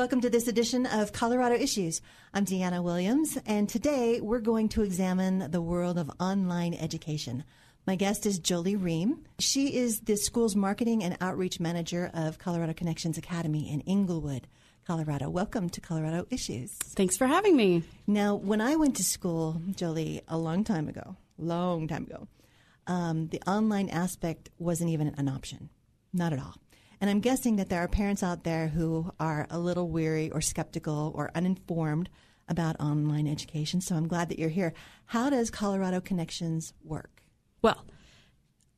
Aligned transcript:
Welcome 0.00 0.22
to 0.22 0.30
this 0.30 0.48
edition 0.48 0.86
of 0.86 1.12
Colorado 1.12 1.56
Issues. 1.56 2.00
I'm 2.32 2.46
Deanna 2.46 2.82
Williams, 2.82 3.36
and 3.44 3.68
today 3.68 4.18
we're 4.22 4.40
going 4.40 4.70
to 4.70 4.82
examine 4.82 5.50
the 5.50 5.60
world 5.60 5.98
of 5.98 6.10
online 6.18 6.72
education. 6.72 7.44
My 7.86 7.96
guest 7.96 8.24
is 8.24 8.38
Jolie 8.38 8.76
Reihm. 8.76 9.18
She 9.40 9.76
is 9.76 10.00
the 10.00 10.16
school's 10.16 10.56
marketing 10.56 11.04
and 11.04 11.18
outreach 11.20 11.60
manager 11.60 12.10
of 12.14 12.38
Colorado 12.38 12.72
Connections 12.72 13.18
Academy 13.18 13.70
in 13.70 13.82
Englewood, 13.82 14.48
Colorado. 14.86 15.28
Welcome 15.28 15.68
to 15.68 15.82
Colorado 15.82 16.26
Issues. 16.30 16.72
Thanks 16.72 17.18
for 17.18 17.26
having 17.26 17.54
me. 17.54 17.82
Now, 18.06 18.36
when 18.36 18.62
I 18.62 18.76
went 18.76 18.96
to 18.96 19.04
school, 19.04 19.60
Jolie, 19.76 20.22
a 20.28 20.38
long 20.38 20.64
time 20.64 20.88
ago, 20.88 21.16
long 21.36 21.86
time 21.88 22.04
ago, 22.04 22.26
um, 22.86 23.28
the 23.28 23.42
online 23.46 23.90
aspect 23.90 24.48
wasn't 24.58 24.88
even 24.88 25.08
an 25.08 25.28
option. 25.28 25.68
Not 26.14 26.32
at 26.32 26.38
all. 26.38 26.54
And 27.00 27.08
I'm 27.08 27.20
guessing 27.20 27.56
that 27.56 27.68
there 27.68 27.80
are 27.80 27.88
parents 27.88 28.22
out 28.22 28.44
there 28.44 28.68
who 28.68 29.10
are 29.18 29.46
a 29.50 29.58
little 29.58 29.88
weary 29.88 30.30
or 30.30 30.40
skeptical 30.40 31.12
or 31.14 31.30
uninformed 31.34 32.10
about 32.48 32.78
online 32.80 33.26
education. 33.26 33.80
So 33.80 33.94
I'm 33.94 34.08
glad 34.08 34.28
that 34.28 34.38
you're 34.38 34.50
here. 34.50 34.74
How 35.06 35.30
does 35.30 35.50
Colorado 35.50 36.00
Connections 36.00 36.74
work? 36.84 37.22
Well, 37.62 37.86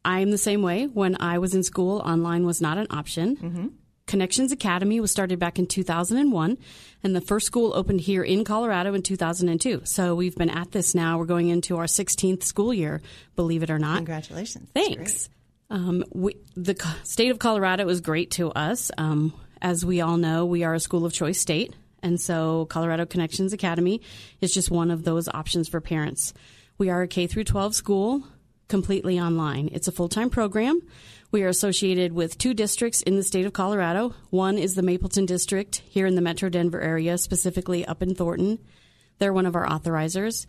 I'm 0.04 0.30
the 0.30 0.38
same 0.38 0.62
way. 0.62 0.86
When 0.86 1.16
I 1.20 1.38
was 1.38 1.54
in 1.54 1.62
school, 1.62 1.98
online 1.98 2.44
was 2.44 2.60
not 2.60 2.78
an 2.78 2.86
option. 2.90 3.36
Mm-hmm. 3.36 3.66
Connections 4.06 4.52
Academy 4.52 5.00
was 5.00 5.10
started 5.10 5.38
back 5.38 5.58
in 5.58 5.66
2001, 5.66 6.58
and 7.02 7.16
the 7.16 7.20
first 7.20 7.46
school 7.46 7.72
opened 7.74 8.00
here 8.00 8.22
in 8.22 8.44
Colorado 8.44 8.94
in 8.94 9.02
2002. 9.02 9.82
So 9.84 10.14
we've 10.14 10.34
been 10.34 10.50
at 10.50 10.72
this 10.72 10.94
now. 10.94 11.18
We're 11.18 11.24
going 11.24 11.48
into 11.48 11.78
our 11.78 11.84
16th 11.84 12.42
school 12.42 12.74
year, 12.74 13.00
believe 13.36 13.62
it 13.62 13.70
or 13.70 13.78
not. 13.78 13.96
Congratulations. 13.96 14.70
Thanks. 14.74 15.30
Um, 15.72 16.04
we, 16.12 16.36
the 16.54 16.76
state 17.02 17.30
of 17.30 17.38
Colorado 17.38 17.88
is 17.88 18.02
great 18.02 18.32
to 18.32 18.50
us. 18.50 18.90
Um, 18.98 19.32
as 19.62 19.86
we 19.86 20.02
all 20.02 20.18
know, 20.18 20.44
we 20.44 20.64
are 20.64 20.74
a 20.74 20.80
school 20.80 21.06
of 21.06 21.14
choice 21.14 21.40
state, 21.40 21.74
and 22.02 22.20
so 22.20 22.66
Colorado 22.66 23.06
Connections 23.06 23.54
Academy 23.54 24.02
is 24.42 24.52
just 24.52 24.70
one 24.70 24.90
of 24.90 25.02
those 25.02 25.28
options 25.28 25.70
for 25.70 25.80
parents. 25.80 26.34
We 26.76 26.90
are 26.90 27.00
a 27.00 27.08
K 27.08 27.26
through 27.26 27.44
12 27.44 27.74
school, 27.74 28.22
completely 28.68 29.18
online. 29.18 29.70
It's 29.72 29.88
a 29.88 29.92
full 29.92 30.10
time 30.10 30.28
program. 30.28 30.82
We 31.30 31.42
are 31.42 31.48
associated 31.48 32.12
with 32.12 32.36
two 32.36 32.52
districts 32.52 33.00
in 33.00 33.16
the 33.16 33.22
state 33.22 33.46
of 33.46 33.54
Colorado. 33.54 34.14
One 34.28 34.58
is 34.58 34.74
the 34.74 34.82
Mapleton 34.82 35.24
District 35.24 35.82
here 35.88 36.04
in 36.04 36.16
the 36.16 36.20
Metro 36.20 36.50
Denver 36.50 36.82
area, 36.82 37.16
specifically 37.16 37.86
up 37.86 38.02
in 38.02 38.14
Thornton. 38.14 38.58
They're 39.18 39.32
one 39.32 39.46
of 39.46 39.56
our 39.56 39.66
authorizers. 39.66 40.44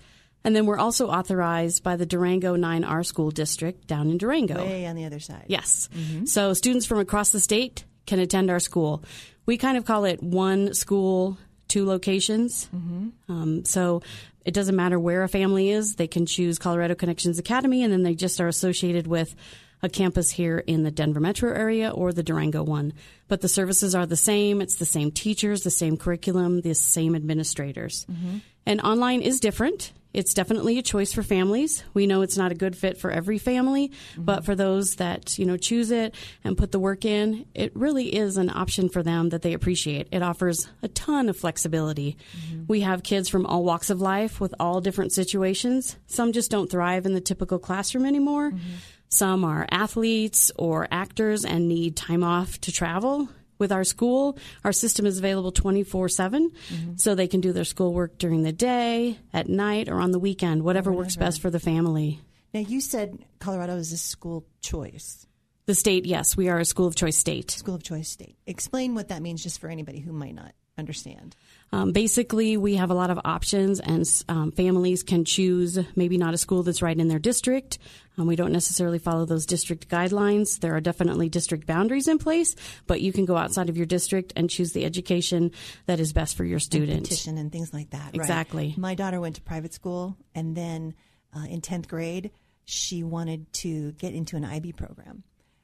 And 0.45 0.55
then 0.55 0.65
we're 0.65 0.77
also 0.77 1.07
authorized 1.07 1.83
by 1.83 1.95
the 1.95 2.05
Durango 2.05 2.57
9R 2.57 3.05
School 3.05 3.31
District 3.31 3.87
down 3.87 4.09
in 4.09 4.17
Durango. 4.17 4.63
Way 4.65 4.85
on 4.85 4.95
the 4.95 5.05
other 5.05 5.19
side. 5.19 5.45
Yes. 5.47 5.89
Mm-hmm. 5.95 6.25
So 6.25 6.53
students 6.53 6.85
from 6.85 6.99
across 6.99 7.29
the 7.29 7.39
state 7.39 7.85
can 8.05 8.19
attend 8.19 8.49
our 8.49 8.59
school. 8.59 9.03
We 9.45 9.57
kind 9.57 9.77
of 9.77 9.85
call 9.85 10.05
it 10.05 10.21
one 10.21 10.73
school, 10.73 11.37
two 11.67 11.85
locations. 11.85 12.67
Mm-hmm. 12.75 13.31
Um, 13.31 13.65
so 13.65 14.01
it 14.45 14.53
doesn't 14.53 14.75
matter 14.75 14.99
where 14.99 15.23
a 15.23 15.29
family 15.29 15.69
is, 15.69 15.95
they 15.95 16.07
can 16.07 16.25
choose 16.25 16.59
Colorado 16.59 16.95
Connections 16.95 17.39
Academy, 17.39 17.83
and 17.83 17.93
then 17.93 18.03
they 18.03 18.13
just 18.13 18.41
are 18.41 18.47
associated 18.47 19.07
with 19.07 19.35
a 19.81 19.89
campus 19.89 20.29
here 20.29 20.59
in 20.59 20.83
the 20.83 20.91
Denver 20.91 21.19
metro 21.19 21.51
area 21.53 21.89
or 21.89 22.13
the 22.13 22.23
Durango 22.23 22.63
one. 22.63 22.93
But 23.27 23.41
the 23.41 23.49
services 23.49 23.95
are 23.95 24.05
the 24.05 24.15
same. 24.15 24.61
It's 24.61 24.75
the 24.75 24.85
same 24.85 25.11
teachers, 25.11 25.63
the 25.63 25.69
same 25.69 25.97
curriculum, 25.97 26.61
the 26.61 26.73
same 26.73 27.15
administrators. 27.15 28.05
Mm-hmm. 28.09 28.37
And 28.65 28.81
online 28.81 29.21
is 29.21 29.41
different. 29.41 29.91
It's 30.13 30.33
definitely 30.33 30.77
a 30.77 30.83
choice 30.83 31.11
for 31.11 31.23
families. 31.23 31.83
We 31.93 32.05
know 32.05 32.21
it's 32.21 32.37
not 32.37 32.51
a 32.51 32.55
good 32.55 32.75
fit 32.75 32.97
for 32.97 33.09
every 33.09 33.39
family, 33.39 33.89
mm-hmm. 33.89 34.23
but 34.23 34.45
for 34.45 34.55
those 34.55 34.95
that, 34.95 35.39
you 35.39 35.45
know, 35.45 35.57
choose 35.57 35.89
it 35.89 36.13
and 36.43 36.57
put 36.57 36.71
the 36.71 36.79
work 36.79 37.03
in, 37.03 37.45
it 37.55 37.75
really 37.75 38.15
is 38.15 38.37
an 38.37 38.49
option 38.49 38.89
for 38.89 39.01
them 39.01 39.29
that 39.29 39.41
they 39.41 39.53
appreciate. 39.53 40.07
It 40.11 40.21
offers 40.21 40.69
a 40.83 40.87
ton 40.87 41.29
of 41.29 41.37
flexibility. 41.37 42.17
Mm-hmm. 42.37 42.63
We 42.67 42.81
have 42.81 43.01
kids 43.01 43.27
from 43.27 43.45
all 43.45 43.63
walks 43.63 43.89
of 43.89 44.01
life 44.01 44.39
with 44.39 44.53
all 44.59 44.81
different 44.81 45.13
situations. 45.13 45.97
Some 46.05 46.31
just 46.31 46.51
don't 46.51 46.69
thrive 46.69 47.05
in 47.05 47.13
the 47.13 47.21
typical 47.21 47.57
classroom 47.57 48.05
anymore. 48.05 48.51
Mm-hmm. 48.51 48.73
Some 49.09 49.43
are 49.43 49.67
athletes 49.69 50.51
or 50.57 50.87
actors 50.91 51.45
and 51.45 51.67
need 51.67 51.95
time 51.95 52.23
off 52.23 52.59
to 52.61 52.71
travel 52.71 53.29
with 53.63 53.71
our 53.71 53.85
school, 53.85 54.37
our 54.65 54.73
system 54.73 55.05
is 55.05 55.17
available 55.17 55.53
24 55.53 56.09
7. 56.09 56.51
Mm-hmm. 56.51 56.93
So 56.97 57.15
they 57.15 57.27
can 57.27 57.39
do 57.39 57.53
their 57.53 57.63
schoolwork 57.63 58.17
during 58.17 58.43
the 58.43 58.51
day, 58.51 59.17
at 59.31 59.47
night, 59.47 59.87
or 59.87 60.01
on 60.01 60.11
the 60.11 60.19
weekend, 60.19 60.63
whatever, 60.63 60.91
whatever 60.91 61.03
works 61.03 61.15
best 61.15 61.41
for 61.41 61.49
the 61.49 61.61
family. 61.61 62.19
Now, 62.53 62.59
you 62.59 62.81
said 62.81 63.17
Colorado 63.39 63.77
is 63.77 63.93
a 63.93 63.97
school 63.97 64.45
choice. 64.59 65.25
The 65.65 65.73
state, 65.73 66.05
yes, 66.05 66.35
we 66.35 66.49
are 66.49 66.59
a 66.59 66.65
school 66.65 66.87
of 66.87 66.95
choice 66.95 67.15
state. 67.15 67.49
School 67.51 67.75
of 67.75 67.83
choice 67.83 68.09
state. 68.09 68.35
Explain 68.45 68.95
what 68.95 69.07
that 69.07 69.21
means 69.21 69.41
just 69.41 69.61
for 69.61 69.69
anybody 69.69 69.99
who 69.99 70.11
might 70.11 70.35
not 70.35 70.53
understand. 70.77 71.37
Um, 71.73 71.91
basically, 71.91 72.55
we 72.55 72.75
have 72.75 72.91
a 72.91 72.93
lot 72.93 73.09
of 73.09 73.19
options, 73.25 73.79
and 73.79 74.05
um, 74.29 74.51
families 74.51 75.01
can 75.01 75.25
choose 75.25 75.79
maybe 75.95 76.19
not 76.19 76.35
a 76.35 76.37
school 76.37 76.61
that's 76.61 76.83
right 76.83 76.95
in 76.95 77.07
their 77.07 77.17
district. 77.17 77.79
Um, 78.15 78.27
we 78.27 78.35
don't 78.35 78.51
necessarily 78.51 78.99
follow 78.99 79.25
those 79.25 79.47
district 79.47 79.89
guidelines. 79.89 80.59
There 80.59 80.75
are 80.75 80.81
definitely 80.81 81.29
district 81.29 81.65
boundaries 81.65 82.07
in 82.07 82.19
place, 82.19 82.55
but 82.85 83.01
you 83.01 83.11
can 83.11 83.25
go 83.25 83.35
outside 83.35 83.69
of 83.69 83.77
your 83.77 83.87
district 83.87 84.33
and 84.35 84.51
choose 84.51 84.73
the 84.73 84.85
education 84.85 85.49
that 85.87 85.99
is 85.99 86.13
best 86.13 86.37
for 86.37 86.45
your 86.45 86.59
student. 86.59 86.91
And 86.91 87.03
petition 87.07 87.39
and 87.39 87.51
things 87.51 87.73
like 87.73 87.89
that. 87.89 88.13
Exactly. 88.13 88.67
Right? 88.67 88.77
My 88.77 88.93
daughter 88.93 89.19
went 89.19 89.37
to 89.37 89.41
private 89.41 89.73
school, 89.73 90.15
and 90.35 90.55
then 90.55 90.93
uh, 91.35 91.45
in 91.49 91.61
10th 91.61 91.87
grade, 91.87 92.29
she 92.65 93.01
wanted 93.01 93.51
to 93.53 93.93
get 93.93 94.13
into 94.13 94.37
an 94.37 94.45
IB 94.45 94.73
program. 94.73 95.23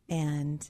And 0.09 0.67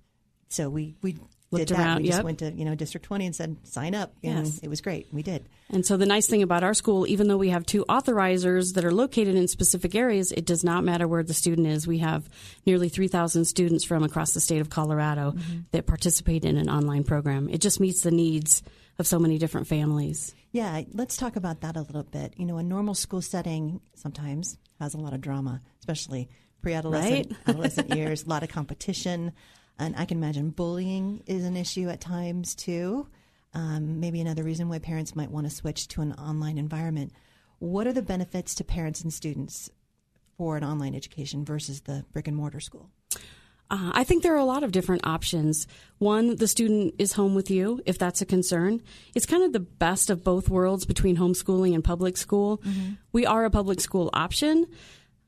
so 0.49 0.69
we, 0.69 0.97
we 1.01 1.15
looked 1.51 1.67
did 1.67 1.77
that. 1.77 1.83
around. 1.83 2.01
We 2.01 2.07
yep. 2.07 2.13
just 2.13 2.23
went 2.23 2.39
to 2.39 2.51
you 2.51 2.65
know 2.65 2.75
District 2.75 3.05
20 3.05 3.25
and 3.25 3.35
said 3.35 3.57
sign 3.63 3.95
up, 3.95 4.13
and 4.23 4.45
yes. 4.45 4.59
it 4.59 4.67
was 4.67 4.81
great. 4.81 5.07
We 5.11 5.23
did. 5.23 5.47
And 5.69 5.85
so 5.85 5.97
the 5.97 6.05
nice 6.05 6.27
thing 6.27 6.43
about 6.43 6.63
our 6.63 6.73
school, 6.73 7.07
even 7.07 7.27
though 7.27 7.37
we 7.37 7.49
have 7.49 7.65
two 7.65 7.85
authorizers 7.87 8.73
that 8.73 8.85
are 8.85 8.93
located 8.93 9.35
in 9.35 9.47
specific 9.47 9.95
areas, 9.95 10.31
it 10.31 10.45
does 10.45 10.63
not 10.63 10.83
matter 10.83 11.07
where 11.07 11.23
the 11.23 11.33
student 11.33 11.67
is. 11.67 11.87
We 11.87 11.99
have 11.99 12.27
nearly 12.65 12.89
3,000 12.89 13.45
students 13.45 13.83
from 13.83 14.03
across 14.03 14.33
the 14.33 14.39
state 14.39 14.61
of 14.61 14.69
Colorado 14.69 15.31
mm-hmm. 15.31 15.59
that 15.71 15.85
participate 15.85 16.45
in 16.45 16.57
an 16.57 16.69
online 16.69 17.03
program. 17.03 17.49
It 17.49 17.61
just 17.61 17.79
meets 17.79 18.01
the 18.01 18.11
needs 18.11 18.63
of 18.97 19.07
so 19.07 19.19
many 19.19 19.37
different 19.37 19.67
families. 19.67 20.33
Yeah, 20.51 20.81
let's 20.93 21.17
talk 21.17 21.35
about 21.35 21.61
that 21.61 21.77
a 21.77 21.81
little 21.81 22.03
bit. 22.03 22.33
You 22.37 22.45
know, 22.45 22.57
a 22.57 22.63
normal 22.63 22.95
school 22.95 23.21
setting 23.21 23.79
sometimes 23.95 24.57
has 24.79 24.93
a 24.93 24.97
lot 24.97 25.13
of 25.13 25.21
drama, 25.21 25.61
especially 25.79 26.29
pre-adolescent, 26.61 27.31
right? 27.31 27.37
adolescent 27.47 27.95
years, 27.95 28.23
a 28.23 28.29
lot 28.29 28.43
of 28.43 28.49
competition. 28.49 29.33
And 29.79 29.95
I 29.97 30.05
can 30.05 30.17
imagine 30.17 30.49
bullying 30.49 31.23
is 31.25 31.45
an 31.45 31.55
issue 31.55 31.89
at 31.89 32.01
times 32.01 32.53
too. 32.53 33.07
Um, 33.53 33.99
maybe 33.99 34.21
another 34.21 34.43
reason 34.43 34.69
why 34.69 34.79
parents 34.79 35.15
might 35.15 35.31
want 35.31 35.49
to 35.49 35.55
switch 35.55 35.87
to 35.89 36.01
an 36.01 36.13
online 36.13 36.57
environment. 36.57 37.13
What 37.59 37.87
are 37.87 37.93
the 37.93 38.01
benefits 38.01 38.53
to 38.55 38.63
parents 38.63 39.01
and 39.01 39.11
students 39.11 39.69
for 40.37 40.57
an 40.57 40.63
online 40.63 40.95
education 40.95 41.45
versus 41.45 41.81
the 41.81 42.05
brick 42.11 42.27
and 42.27 42.37
mortar 42.37 42.59
school? 42.59 42.89
Uh, 43.71 43.91
I 43.93 44.03
think 44.03 44.23
there 44.23 44.33
are 44.33 44.37
a 44.37 44.45
lot 44.45 44.63
of 44.63 44.71
different 44.71 45.05
options. 45.05 45.67
One, 45.99 46.35
the 46.35 46.47
student 46.47 46.95
is 46.97 47.13
home 47.13 47.35
with 47.35 47.51
you 47.51 47.81
if 47.85 47.99
that's 47.99 48.21
a 48.21 48.25
concern. 48.25 48.81
It's 49.13 49.27
kind 49.27 49.43
of 49.43 49.53
the 49.53 49.59
best 49.59 50.09
of 50.09 50.23
both 50.23 50.49
worlds 50.49 50.85
between 50.85 51.17
homeschooling 51.17 51.75
and 51.75 51.83
public 51.83 52.17
school. 52.17 52.57
Mm-hmm. 52.59 52.93
We 53.11 53.25
are 53.25 53.45
a 53.45 53.51
public 53.51 53.79
school 53.79 54.09
option, 54.13 54.65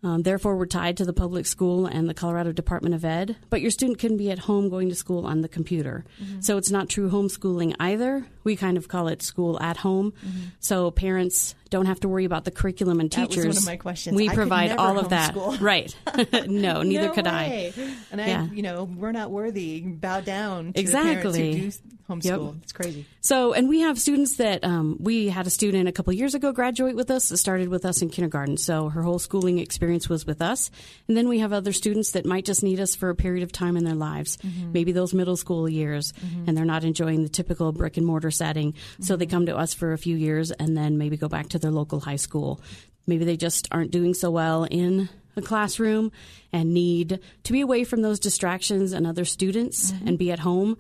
um, 0.04 0.24
therefore, 0.24 0.56
we're 0.56 0.66
tied 0.66 0.98
to 0.98 1.06
the 1.06 1.14
public 1.14 1.46
school 1.46 1.86
and 1.86 2.10
the 2.10 2.14
Colorado 2.14 2.52
Department 2.52 2.96
of 2.96 3.06
Ed, 3.06 3.36
but 3.50 3.62
your 3.62 3.70
student 3.70 4.00
can 4.00 4.18
be 4.18 4.32
at 4.32 4.40
home 4.40 4.70
going 4.70 4.90
to 4.90 4.96
school 4.96 5.26
on 5.26 5.42
the 5.42 5.48
computer. 5.48 6.06
Mm-hmm. 6.22 6.42
So 6.42 6.58
it's 6.58 6.72
not 6.72 6.90
true 6.90 7.10
homeschooling 7.10 7.76
either. 7.80 8.26
We 8.44 8.56
kind 8.56 8.78
of 8.78 8.88
call 8.88 9.08
it 9.08 9.22
school 9.22 9.62
at 9.62 9.78
home. 9.78 10.14
Mm-hmm. 10.26 10.40
So 10.60 10.90
parents 10.90 11.54
don't 11.72 11.88
have 11.88 12.02
to 12.02 12.10
worry 12.10 12.26
about 12.26 12.46
the 12.46 12.52
curriculum 12.52 13.00
and 13.00 13.10
That 13.10 13.30
was 13.30 13.36
teachers. 13.36 13.56
one 13.56 13.58
of 13.58 13.66
my 13.66 13.78
questions. 13.78 14.16
We 14.16 14.30
I 14.30 14.36
provide 14.36 14.72
all 14.74 15.00
of 15.00 15.10
that. 15.10 15.36
Right. 15.62 15.96
no, 16.48 16.84
neither 16.84 17.08
No 17.08 17.14
could 17.14 17.26
way. 17.26 17.74
I. 17.76 17.96
And 18.12 18.22
Yeah. 18.22 18.48
I, 18.50 18.54
you 18.54 18.62
know, 18.62 18.84
we're 18.84 19.12
not 19.12 19.32
worthy. 19.32 19.82
Bow 19.82 20.22
down 20.22 20.74
to 20.74 20.80
Exactly. 20.80 21.32
the 21.32 21.56
parents 21.56 21.82
who 21.84 21.90
do 21.90 21.98
homeschool. 22.12 22.54
Yep. 22.54 22.64
It's 22.64 22.72
crazy. 22.74 23.06
So, 23.22 23.54
and 23.54 23.70
we 23.70 23.82
have 23.82 24.00
students 24.00 24.38
that 24.38 24.64
um, 24.64 24.98
we 25.00 25.30
had 25.30 25.48
a 25.48 25.50
student 25.50 25.88
a 25.88 25.92
couple 25.92 26.14
years 26.14 26.36
ago 26.36 26.52
graduate 26.52 26.96
with 26.96 27.12
us. 27.12 27.30
That 27.30 27.38
started 27.38 27.70
with 27.70 27.86
us 27.86 28.02
in 28.02 28.10
kindergarten, 28.10 28.58
so 28.58 28.90
her 28.90 29.02
whole 29.02 29.20
schooling 29.20 29.60
experience 29.60 30.10
was 30.10 30.26
with 30.26 30.42
us. 30.42 30.72
And 31.08 31.16
then 31.16 31.30
we 31.30 31.40
have 31.40 31.54
other 31.54 31.72
students 31.72 32.12
that 32.12 32.26
might 32.26 32.46
just 32.46 32.64
need 32.64 32.80
us 32.80 32.96
for 32.96 33.10
a 33.10 33.16
period 33.16 33.44
of 33.44 33.52
time 33.52 33.78
in 33.78 33.84
their 33.84 33.96
lives, 33.96 34.38
mm-hmm. 34.38 34.72
maybe 34.74 34.92
those 34.92 35.14
middle 35.14 35.38
school 35.38 35.70
years, 35.70 36.12
mm-hmm. 36.14 36.46
and 36.48 36.58
they're 36.58 36.66
not 36.66 36.84
enjoying 36.84 37.24
the 37.24 37.30
typical 37.30 37.72
brick 37.72 37.98
and 37.98 38.06
mortar 38.06 38.32
setting. 38.32 38.74
So 39.00 39.16
they 39.16 39.26
mm-hmm. 39.26 39.36
come 39.36 39.46
to 39.48 39.58
us 39.58 39.74
for 39.74 39.94
a 39.94 39.98
few 39.98 40.16
years 40.16 40.52
and 40.52 40.76
then 40.76 40.98
maybe 40.98 41.18
go 41.18 41.28
back 41.28 41.50
to 41.50 41.60
their 41.62 41.72
local 41.72 42.00
high 42.00 42.16
school. 42.18 42.60
Maybe 43.08 43.26
they 43.26 43.38
just 43.38 43.68
aren't 43.72 43.92
doing 43.92 44.14
so 44.14 44.30
well 44.32 44.66
in 44.66 45.10
a 45.36 45.42
classroom 45.42 46.12
and 46.54 46.74
need 46.74 47.20
to 47.44 47.54
be 47.54 47.62
away 47.62 47.84
from 47.84 48.02
those 48.02 48.20
distractions 48.20 48.92
and 48.94 49.08
other 49.08 49.26
students 49.26 49.92
and 50.06 50.18
be 50.18 50.32
at 50.32 50.40
home. 50.40 50.78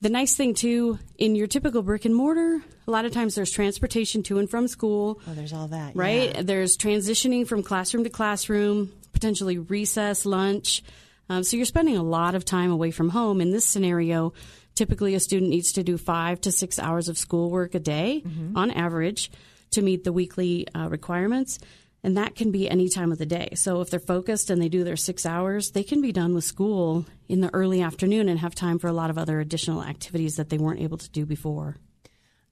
The 0.00 0.08
nice 0.08 0.34
thing 0.34 0.54
too, 0.54 0.98
in 1.18 1.34
your 1.36 1.46
typical 1.46 1.82
brick 1.82 2.04
and 2.06 2.14
mortar, 2.14 2.62
a 2.86 2.90
lot 2.90 3.04
of 3.04 3.12
times 3.12 3.34
there's 3.34 3.50
transportation 3.50 4.22
to 4.24 4.38
and 4.38 4.48
from 4.48 4.66
school, 4.68 5.20
Oh, 5.28 5.34
there's 5.34 5.52
all 5.52 5.68
that. 5.68 5.94
right? 5.94 6.34
yeah. 6.34 6.42
There's 6.42 6.76
transitioning 6.78 7.46
from 7.46 7.62
classroom 7.62 8.04
to 8.04 8.10
classroom, 8.10 8.92
potentially 9.12 9.58
recess, 9.58 10.24
lunch. 10.24 10.82
Um, 11.28 11.42
so 11.44 11.56
you're 11.58 11.66
spending 11.66 11.96
a 11.98 12.02
lot 12.02 12.34
of 12.34 12.44
time 12.46 12.70
away 12.70 12.90
from 12.92 13.10
home. 13.10 13.40
In 13.42 13.50
this 13.50 13.66
scenario, 13.66 14.32
typically 14.74 15.14
a 15.14 15.20
student 15.20 15.50
needs 15.50 15.72
to 15.72 15.82
do 15.82 15.98
five 15.98 16.40
to 16.42 16.50
six 16.52 16.78
hours 16.78 17.08
of 17.10 17.18
schoolwork 17.18 17.74
a 17.74 17.80
day 17.80 18.22
on 18.56 18.70
average 18.70 19.30
to 19.72 19.82
meet 19.82 20.04
the 20.04 20.12
weekly 20.12 20.66
uh, 20.74 20.88
requirements. 20.88 21.58
And 22.02 22.16
that 22.16 22.34
can 22.34 22.50
be 22.50 22.68
any 22.68 22.88
time 22.88 23.12
of 23.12 23.18
the 23.18 23.26
day. 23.26 23.50
So 23.54 23.82
if 23.82 23.90
they're 23.90 24.00
focused 24.00 24.48
and 24.48 24.60
they 24.60 24.70
do 24.70 24.84
their 24.84 24.96
six 24.96 25.26
hours, 25.26 25.72
they 25.72 25.82
can 25.82 26.00
be 26.00 26.12
done 26.12 26.34
with 26.34 26.44
school 26.44 27.04
in 27.28 27.40
the 27.40 27.52
early 27.52 27.82
afternoon 27.82 28.28
and 28.28 28.38
have 28.38 28.54
time 28.54 28.78
for 28.78 28.88
a 28.88 28.92
lot 28.92 29.10
of 29.10 29.18
other 29.18 29.38
additional 29.38 29.82
activities 29.82 30.36
that 30.36 30.48
they 30.48 30.56
weren't 30.56 30.80
able 30.80 30.96
to 30.96 31.10
do 31.10 31.26
before. 31.26 31.76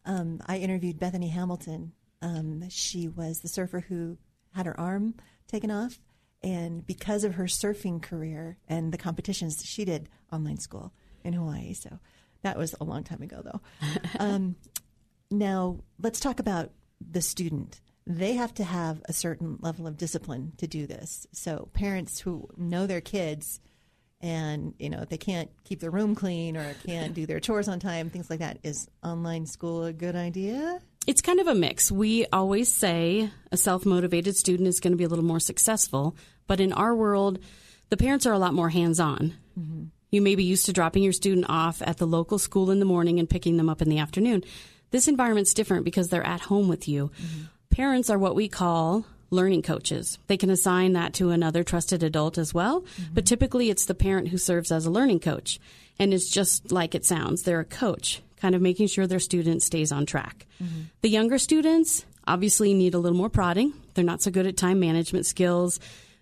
Um, 0.05 0.41
I 0.47 0.59
interviewed 0.59 0.99
Bethany 0.99 1.29
Hamilton. 1.29 1.93
Um, 2.20 2.69
she 2.69 3.09
was 3.09 3.41
the 3.41 3.49
surfer 3.49 3.81
who 3.81 4.19
had 4.55 4.67
her 4.67 4.79
arm 4.79 5.15
taken 5.47 5.70
off, 5.70 5.99
and 6.43 6.87
because 6.87 7.25
of 7.25 7.35
her 7.35 7.44
surfing 7.44 8.03
career 8.03 8.59
and 8.69 8.93
the 8.93 8.99
competitions, 8.99 9.62
she 9.65 9.85
did 9.85 10.09
online 10.32 10.59
school 10.59 10.93
in 11.25 11.32
Hawaii. 11.32 11.75
So 11.75 11.99
that 12.43 12.56
was 12.56 12.75
a 12.81 12.85
long 12.85 13.05
time 13.05 13.23
ago, 13.23 13.43
though. 13.43 13.61
um, 14.19 14.56
now 15.31 15.81
let's 16.00 16.20
talk 16.20 16.41
about 16.41 16.70
the 17.00 17.22
student. 17.22 17.80
They 18.06 18.34
have 18.34 18.54
to 18.54 18.64
have 18.64 19.02
a 19.06 19.12
certain 19.12 19.58
level 19.60 19.86
of 19.86 19.96
discipline 19.96 20.52
to 20.58 20.66
do 20.66 20.86
this. 20.86 21.26
So 21.32 21.68
parents 21.74 22.20
who 22.20 22.48
know 22.56 22.86
their 22.86 23.00
kids 23.00 23.60
and 24.20 24.74
you 24.80 24.90
know 24.90 25.04
they 25.04 25.16
can't 25.16 25.48
keep 25.62 25.78
their 25.78 25.92
room 25.92 26.16
clean 26.16 26.56
or 26.56 26.74
can't 26.84 27.14
do 27.14 27.24
their 27.24 27.38
chores 27.38 27.68
on 27.68 27.78
time 27.78 28.10
things 28.10 28.28
like 28.28 28.40
that 28.40 28.58
is 28.64 28.88
online 29.04 29.46
school 29.46 29.84
a 29.84 29.92
good 29.92 30.16
idea 30.16 30.80
It's 31.08 31.22
kind 31.22 31.40
of 31.40 31.46
a 31.46 31.54
mix. 31.54 31.90
We 31.90 32.26
always 32.26 32.70
say 32.70 33.30
a 33.50 33.56
self 33.56 33.86
motivated 33.86 34.36
student 34.36 34.68
is 34.68 34.78
going 34.78 34.92
to 34.92 34.98
be 34.98 35.04
a 35.04 35.08
little 35.08 35.24
more 35.24 35.40
successful, 35.40 36.14
but 36.46 36.60
in 36.60 36.70
our 36.74 36.94
world, 36.94 37.38
the 37.88 37.96
parents 37.96 38.26
are 38.26 38.34
a 38.34 38.38
lot 38.38 38.52
more 38.52 38.68
hands 38.68 39.00
on. 39.00 39.32
Mm-hmm. 39.58 39.84
You 40.10 40.20
may 40.20 40.34
be 40.34 40.44
used 40.44 40.66
to 40.66 40.74
dropping 40.74 41.02
your 41.02 41.14
student 41.14 41.46
off 41.48 41.80
at 41.80 41.96
the 41.96 42.06
local 42.06 42.38
school 42.38 42.70
in 42.70 42.78
the 42.78 42.84
morning 42.84 43.18
and 43.18 43.28
picking 43.28 43.56
them 43.56 43.70
up 43.70 43.80
in 43.80 43.88
the 43.88 44.00
afternoon. 44.00 44.44
This 44.90 45.08
environment's 45.08 45.55
different 45.55 45.85
because 45.85 46.08
they're 46.08 46.26
at 46.26 46.40
home 46.40 46.69
with 46.69 46.88
you. 46.88 47.11
Mm-hmm. 47.20 47.44
Parents 47.70 48.11
are 48.11 48.19
what 48.19 48.35
we 48.35 48.49
call 48.49 49.05
learning 49.31 49.62
coaches. 49.62 50.19
They 50.26 50.37
can 50.37 50.50
assign 50.50 50.94
that 50.94 51.14
to 51.14 51.31
another 51.31 51.62
trusted 51.62 52.02
adult 52.02 52.38
as 52.38 52.55
well, 52.55 52.81
mm-hmm. 52.82 53.14
but 53.14 53.26
typically 53.26 53.70
it's 53.70 53.85
the 53.85 53.94
parent 53.94 54.29
who 54.29 54.38
serves 54.38 54.73
as 54.73 54.87
a 54.87 54.90
learning 54.90 55.20
coach. 55.20 55.61
And 55.99 56.14
it's 56.14 56.31
just 56.31 56.73
like 56.73 56.94
it 56.94 57.05
sounds. 57.05 57.43
They're 57.43 57.61
a 57.61 57.64
coach, 57.64 58.23
kind 58.37 58.55
of 58.55 58.62
making 58.62 58.87
sure 58.87 59.06
their 59.06 59.19
student 59.19 59.62
stays 59.62 59.93
on 59.93 60.06
track. 60.06 60.46
Mm-hmm. 60.62 60.82
The 61.02 61.11
younger 61.11 61.38
students 61.38 62.05
obviously 62.26 62.73
need 62.75 62.94
a 62.94 62.99
little 62.99 63.19
more 63.19 63.29
prodding. 63.29 63.73
They're 63.94 64.05
not 64.05 64.23
so 64.23 64.31
good 64.31 64.46
at 64.46 64.56
time 64.56 64.81
management 64.81 65.26
skills. 65.26 65.81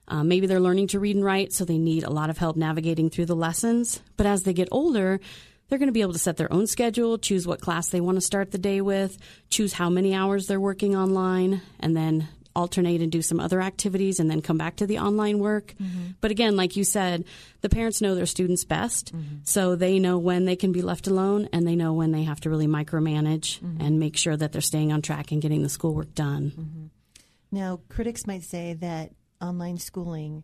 Uh, 0.08 0.22
maybe 0.22 0.46
they're 0.46 0.60
learning 0.60 0.86
to 0.88 1.00
read 1.00 1.16
and 1.16 1.24
write, 1.24 1.52
so 1.52 1.64
they 1.64 1.78
need 1.78 2.04
a 2.04 2.10
lot 2.10 2.30
of 2.30 2.38
help 2.38 2.56
navigating 2.56 3.10
through 3.10 3.26
the 3.26 3.36
lessons. 3.36 4.00
But 4.16 4.26
as 4.26 4.44
they 4.44 4.52
get 4.52 4.68
older, 4.70 5.20
they're 5.68 5.78
going 5.78 5.88
to 5.88 5.92
be 5.92 6.02
able 6.02 6.12
to 6.12 6.18
set 6.18 6.36
their 6.36 6.52
own 6.52 6.66
schedule, 6.66 7.18
choose 7.18 7.46
what 7.46 7.60
class 7.60 7.88
they 7.88 8.00
want 8.00 8.16
to 8.16 8.20
start 8.20 8.50
the 8.50 8.58
day 8.58 8.80
with, 8.80 9.18
choose 9.50 9.72
how 9.72 9.90
many 9.90 10.14
hours 10.14 10.46
they're 10.46 10.60
working 10.60 10.96
online, 10.96 11.60
and 11.80 11.96
then 11.96 12.28
alternate 12.56 13.02
and 13.02 13.12
do 13.12 13.20
some 13.20 13.38
other 13.38 13.60
activities 13.60 14.18
and 14.18 14.30
then 14.30 14.40
come 14.40 14.56
back 14.56 14.76
to 14.76 14.86
the 14.86 14.98
online 14.98 15.38
work. 15.38 15.74
Mm-hmm. 15.80 16.12
But 16.20 16.30
again, 16.30 16.56
like 16.56 16.74
you 16.74 16.84
said, 16.84 17.24
the 17.60 17.68
parents 17.68 18.00
know 18.00 18.14
their 18.14 18.26
students 18.26 18.64
best, 18.64 19.14
mm-hmm. 19.14 19.36
so 19.44 19.76
they 19.76 19.98
know 19.98 20.18
when 20.18 20.46
they 20.46 20.56
can 20.56 20.72
be 20.72 20.82
left 20.82 21.06
alone 21.06 21.48
and 21.52 21.66
they 21.66 21.76
know 21.76 21.92
when 21.92 22.12
they 22.12 22.24
have 22.24 22.40
to 22.40 22.50
really 22.50 22.66
micromanage 22.66 23.60
mm-hmm. 23.60 23.80
and 23.80 24.00
make 24.00 24.16
sure 24.16 24.36
that 24.36 24.52
they're 24.52 24.62
staying 24.62 24.90
on 24.90 25.02
track 25.02 25.30
and 25.30 25.42
getting 25.42 25.62
the 25.62 25.68
schoolwork 25.68 26.14
done. 26.14 26.90
now 27.52 27.78
critics 27.88 28.26
might 28.26 28.42
say 28.42 28.72
that 28.74 29.12
online 29.40 29.78
schooling 29.78 30.42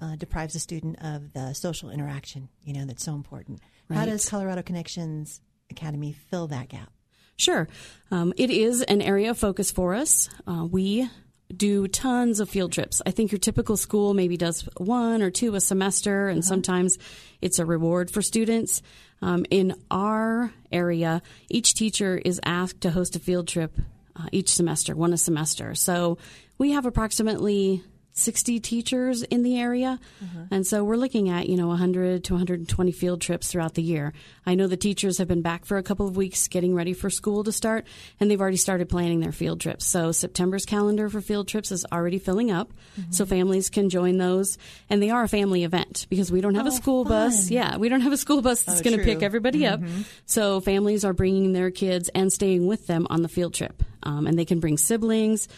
uh, 0.00 0.16
deprives 0.16 0.56
a 0.56 0.58
student 0.58 0.96
of 1.00 1.32
the 1.32 1.52
social 1.52 1.90
interaction 1.90 2.48
you 2.64 2.72
know 2.72 2.84
that's 2.84 3.04
so 3.04 3.14
important 3.14 3.60
how 3.92 4.04
does 4.04 4.28
colorado 4.28 4.62
connections 4.62 5.40
academy 5.70 6.12
fill 6.30 6.46
that 6.46 6.68
gap 6.68 6.92
Sure. 7.36 7.66
Um, 8.12 8.32
it 8.36 8.50
is 8.50 8.82
an 8.82 9.02
area 9.02 9.30
of 9.30 9.38
focus 9.38 9.72
for 9.72 9.94
us. 9.94 10.28
Uh, 10.46 10.64
we 10.70 11.08
do 11.54 11.88
tons 11.88 12.40
of 12.40 12.48
field 12.48 12.72
trips. 12.72 13.02
I 13.04 13.10
think 13.10 13.32
your 13.32 13.38
typical 13.38 13.76
school 13.76 14.14
maybe 14.14 14.36
does 14.36 14.62
one 14.76 15.22
or 15.22 15.30
two 15.30 15.54
a 15.54 15.60
semester, 15.60 16.28
and 16.28 16.44
sometimes 16.44 16.98
it's 17.40 17.58
a 17.58 17.66
reward 17.66 18.10
for 18.10 18.22
students. 18.22 18.80
Um, 19.20 19.44
in 19.50 19.74
our 19.90 20.52
area, 20.70 21.20
each 21.50 21.74
teacher 21.74 22.16
is 22.16 22.40
asked 22.44 22.82
to 22.82 22.90
host 22.90 23.16
a 23.16 23.18
field 23.18 23.48
trip 23.48 23.76
uh, 24.16 24.26
each 24.30 24.50
semester, 24.50 24.94
one 24.94 25.12
a 25.12 25.18
semester. 25.18 25.74
So 25.74 26.18
we 26.58 26.70
have 26.72 26.86
approximately 26.86 27.82
60 28.14 28.60
teachers 28.60 29.22
in 29.22 29.42
the 29.42 29.58
area. 29.58 29.98
Mm-hmm. 30.22 30.54
And 30.54 30.66
so 30.66 30.84
we're 30.84 30.96
looking 30.96 31.30
at, 31.30 31.48
you 31.48 31.56
know, 31.56 31.68
100 31.68 32.24
to 32.24 32.34
120 32.34 32.92
field 32.92 33.20
trips 33.20 33.50
throughout 33.50 33.74
the 33.74 33.82
year. 33.82 34.12
I 34.44 34.54
know 34.54 34.66
the 34.66 34.76
teachers 34.76 35.18
have 35.18 35.28
been 35.28 35.40
back 35.40 35.64
for 35.64 35.78
a 35.78 35.82
couple 35.82 36.06
of 36.06 36.16
weeks 36.16 36.46
getting 36.48 36.74
ready 36.74 36.92
for 36.92 37.08
school 37.08 37.42
to 37.44 37.52
start, 37.52 37.86
and 38.20 38.30
they've 38.30 38.40
already 38.40 38.58
started 38.58 38.88
planning 38.88 39.20
their 39.20 39.32
field 39.32 39.60
trips. 39.60 39.86
So 39.86 40.12
September's 40.12 40.66
calendar 40.66 41.08
for 41.08 41.20
field 41.20 41.48
trips 41.48 41.72
is 41.72 41.86
already 41.90 42.18
filling 42.18 42.50
up, 42.50 42.72
mm-hmm. 43.00 43.12
so 43.12 43.24
families 43.24 43.70
can 43.70 43.88
join 43.88 44.18
those. 44.18 44.58
And 44.90 45.02
they 45.02 45.10
are 45.10 45.22
a 45.22 45.28
family 45.28 45.64
event 45.64 46.06
because 46.10 46.30
we 46.30 46.40
don't 46.40 46.54
have 46.54 46.66
a 46.66 46.70
Oh, 46.70 46.74
school 46.74 47.04
bus. 47.04 47.50
Yeah, 47.50 47.76
we 47.78 47.88
don't 47.88 48.00
have 48.02 48.12
a 48.12 48.16
school 48.16 48.42
bus 48.42 48.62
that's 48.62 48.80
Oh, 48.80 48.84
going 48.84 48.98
to 48.98 49.04
pick 49.04 49.22
everybody 49.22 49.66
up. 49.66 49.80
Mm-hmm. 49.80 50.02
So 50.26 50.60
families 50.60 51.04
are 51.04 51.12
bringing 51.12 51.52
their 51.52 51.70
kids 51.70 52.10
and 52.14 52.32
staying 52.32 52.66
with 52.66 52.86
them 52.86 53.06
on 53.10 53.22
the 53.22 53.28
field 53.28 53.54
trip. 53.54 53.82
Um, 54.02 54.26
and 54.26 54.38
they 54.38 54.44
can 54.44 54.58
bring 54.60 54.78
siblings. 54.78 55.48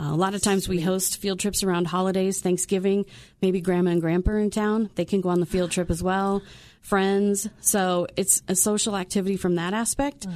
Uh, 0.00 0.14
a 0.14 0.16
lot 0.16 0.34
of 0.34 0.40
times 0.40 0.66
we 0.66 0.80
host 0.80 1.18
field 1.18 1.38
trips 1.38 1.62
around 1.62 1.86
holidays, 1.86 2.40
Thanksgiving, 2.40 3.04
maybe 3.42 3.60
grandma 3.60 3.90
and 3.90 4.00
grandpa 4.00 4.30
are 4.30 4.38
in 4.38 4.50
town. 4.50 4.88
They 4.94 5.04
can 5.04 5.20
go 5.20 5.28
on 5.28 5.40
the 5.40 5.46
field 5.46 5.72
trip 5.72 5.90
as 5.90 6.02
well, 6.02 6.42
friends. 6.80 7.48
So 7.60 8.06
it's 8.16 8.40
a 8.48 8.54
social 8.54 8.96
activity 8.96 9.36
from 9.36 9.56
that 9.56 9.74
aspect. 9.74 10.26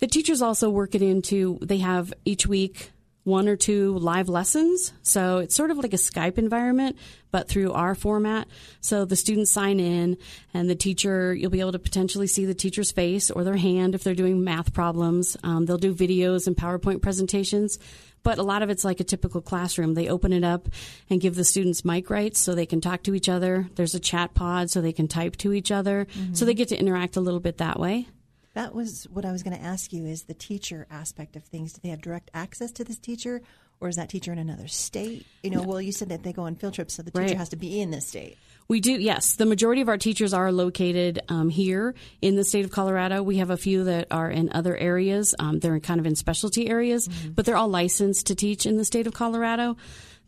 The 0.00 0.08
teachers 0.08 0.42
also 0.42 0.70
work 0.70 0.96
it 0.96 1.02
into, 1.02 1.58
they 1.62 1.78
have 1.78 2.12
each 2.24 2.48
week 2.48 2.90
one 3.24 3.46
or 3.46 3.54
two 3.54 3.96
live 3.98 4.28
lessons. 4.28 4.92
So 5.02 5.38
it's 5.38 5.54
sort 5.54 5.70
of 5.70 5.78
like 5.78 5.92
a 5.92 5.96
Skype 5.96 6.38
environment, 6.38 6.96
but 7.30 7.48
through 7.48 7.70
our 7.70 7.94
format. 7.94 8.48
So 8.80 9.04
the 9.04 9.14
students 9.14 9.52
sign 9.52 9.78
in 9.78 10.16
and 10.52 10.68
the 10.68 10.74
teacher, 10.74 11.32
you'll 11.32 11.50
be 11.50 11.60
able 11.60 11.70
to 11.70 11.78
potentially 11.78 12.26
see 12.26 12.46
the 12.46 12.54
teacher's 12.54 12.90
face 12.90 13.30
or 13.30 13.44
their 13.44 13.56
hand 13.56 13.94
if 13.94 14.02
they're 14.02 14.16
doing 14.16 14.42
math 14.42 14.72
problems. 14.72 15.36
Um, 15.44 15.66
they'll 15.66 15.78
do 15.78 15.94
videos 15.94 16.48
and 16.48 16.56
PowerPoint 16.56 17.00
presentations. 17.00 17.78
But 18.22 18.38
a 18.38 18.42
lot 18.42 18.62
of 18.62 18.70
it's 18.70 18.84
like 18.84 19.00
a 19.00 19.04
typical 19.04 19.40
classroom. 19.40 19.94
They 19.94 20.08
open 20.08 20.32
it 20.32 20.44
up 20.44 20.68
and 21.10 21.20
give 21.20 21.34
the 21.34 21.44
students 21.44 21.84
mic 21.84 22.08
rights 22.08 22.38
so 22.38 22.54
they 22.54 22.66
can 22.66 22.80
talk 22.80 23.02
to 23.04 23.14
each 23.14 23.28
other. 23.28 23.68
There's 23.74 23.94
a 23.94 24.00
chat 24.00 24.34
pod 24.34 24.70
so 24.70 24.80
they 24.80 24.92
can 24.92 25.08
type 25.08 25.36
to 25.38 25.52
each 25.52 25.72
other. 25.72 26.06
So 26.10 26.20
mm-hmm. 26.20 26.46
they 26.46 26.54
get 26.54 26.68
to 26.68 26.78
interact 26.78 27.16
a 27.16 27.20
little 27.20 27.40
bit 27.40 27.58
that 27.58 27.80
way. 27.80 28.06
That 28.54 28.74
was 28.74 29.06
what 29.10 29.24
I 29.24 29.32
was 29.32 29.42
going 29.42 29.56
to 29.56 29.64
ask 29.64 29.92
you 29.92 30.04
is 30.04 30.24
the 30.24 30.34
teacher 30.34 30.86
aspect 30.90 31.36
of 31.36 31.44
things. 31.44 31.72
Do 31.72 31.80
they 31.82 31.88
have 31.88 32.02
direct 32.02 32.30
access 32.34 32.70
to 32.72 32.84
this 32.84 32.98
teacher 32.98 33.42
or 33.82 33.88
is 33.88 33.96
that 33.96 34.08
teacher 34.08 34.32
in 34.32 34.38
another 34.38 34.68
state? 34.68 35.26
You 35.42 35.50
know, 35.50 35.62
well, 35.62 35.80
you 35.82 35.90
said 35.92 36.08
that 36.10 36.22
they 36.22 36.32
go 36.32 36.42
on 36.44 36.54
field 36.54 36.74
trips, 36.74 36.94
so 36.94 37.02
the 37.02 37.10
teacher 37.10 37.22
Right. 37.24 37.36
has 37.36 37.48
to 37.50 37.56
be 37.56 37.80
in 37.80 37.90
this 37.90 38.06
state. 38.06 38.38
We 38.68 38.80
do, 38.80 38.92
yes. 38.92 39.34
The 39.34 39.44
majority 39.44 39.82
of 39.82 39.88
our 39.88 39.98
teachers 39.98 40.32
are 40.32 40.52
located 40.52 41.20
um, 41.28 41.48
here 41.50 41.94
in 42.22 42.36
the 42.36 42.44
state 42.44 42.64
of 42.64 42.70
Colorado. 42.70 43.22
We 43.22 43.38
have 43.38 43.50
a 43.50 43.56
few 43.56 43.84
that 43.84 44.06
are 44.12 44.30
in 44.30 44.50
other 44.52 44.76
areas. 44.76 45.34
Um, 45.38 45.58
they're 45.58 45.80
kind 45.80 45.98
of 45.98 46.06
in 46.06 46.14
specialty 46.14 46.68
areas, 46.68 47.08
but 47.34 47.44
they're 47.44 47.56
all 47.56 47.68
licensed 47.68 48.28
to 48.28 48.36
teach 48.36 48.64
in 48.64 48.76
the 48.76 48.84
state 48.84 49.06
of 49.08 49.14
Colorado. 49.14 49.76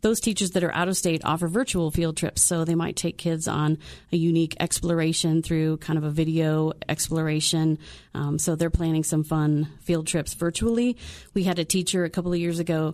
Those 0.01 0.19
teachers 0.19 0.51
that 0.51 0.63
are 0.63 0.73
out 0.75 0.87
of 0.87 0.95
state 0.97 1.21
offer 1.25 1.47
virtual 1.47 1.89
field 1.89 2.17
trips, 2.17 2.43
so 2.43 2.63
they 2.65 2.75
might 2.75 2.95
take 2.95 3.17
kids 3.17 3.47
on 3.47 3.79
a 4.11 4.17
unique 4.17 4.55
exploration 4.59 5.41
through 5.41 5.77
kind 5.77 5.97
of 5.97 6.03
a 6.03 6.11
video 6.11 6.73
exploration. 6.87 7.79
Um, 8.13 8.37
so 8.37 8.55
they're 8.55 8.69
planning 8.69 9.03
some 9.03 9.23
fun 9.23 9.69
field 9.81 10.05
trips 10.05 10.35
virtually. 10.35 10.97
We 11.33 11.43
had 11.43 11.57
a 11.57 11.65
teacher 11.65 12.03
a 12.03 12.09
couple 12.11 12.33
of 12.33 12.39
years 12.39 12.59
ago 12.59 12.93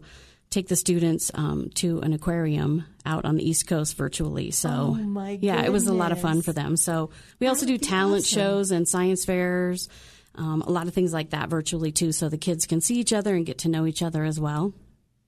take 0.52 0.68
the 0.68 0.76
students 0.76 1.32
um, 1.34 1.72
to 1.76 2.00
an 2.02 2.14
aquarium 2.14 2.86
out 3.06 3.26
on 3.26 3.38
the 3.38 3.50
East 3.50 3.66
Coast 3.68 3.98
virtually. 3.98 4.52
So, 4.52 4.96
Oh, 5.00 5.38
yeah, 5.42 5.64
it 5.64 5.72
was 5.72 5.88
a 5.88 5.94
lot 5.94 6.12
of 6.12 6.22
fun 6.22 6.44
for 6.44 6.54
them. 6.54 6.78
So, 6.78 7.10
we 7.40 7.48
also 7.48 7.66
do 7.66 7.74
would 7.74 7.82
be 7.82 7.88
talent 7.88 8.26
awesome. 8.26 8.40
shows 8.40 8.72
and 8.72 8.88
science 8.88 9.26
fairs, 9.26 9.90
um, 10.36 10.62
a 10.62 10.70
lot 10.70 10.88
of 10.88 10.94
things 10.94 11.14
like 11.14 11.32
that 11.32 11.50
virtually 11.50 11.92
too. 11.92 12.12
So 12.12 12.30
the 12.30 12.38
kids 12.38 12.66
can 12.66 12.82
see 12.82 13.00
each 13.00 13.14
other 13.14 13.36
and 13.36 13.46
get 13.46 13.60
to 13.60 13.70
know 13.70 13.86
each 13.86 14.02
other 14.04 14.24
as 14.24 14.40
well. 14.40 14.74